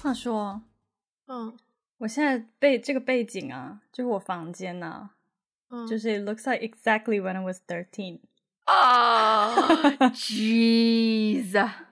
[0.01, 0.61] 话说，
[1.27, 1.55] 嗯，
[1.99, 5.09] 我现在背这个背景啊，就是我房间呐、啊。
[5.71, 8.21] 嗯、就是 It looks like exactly when I was thirteen。
[8.65, 9.53] 啊
[10.15, 11.69] ，jeez。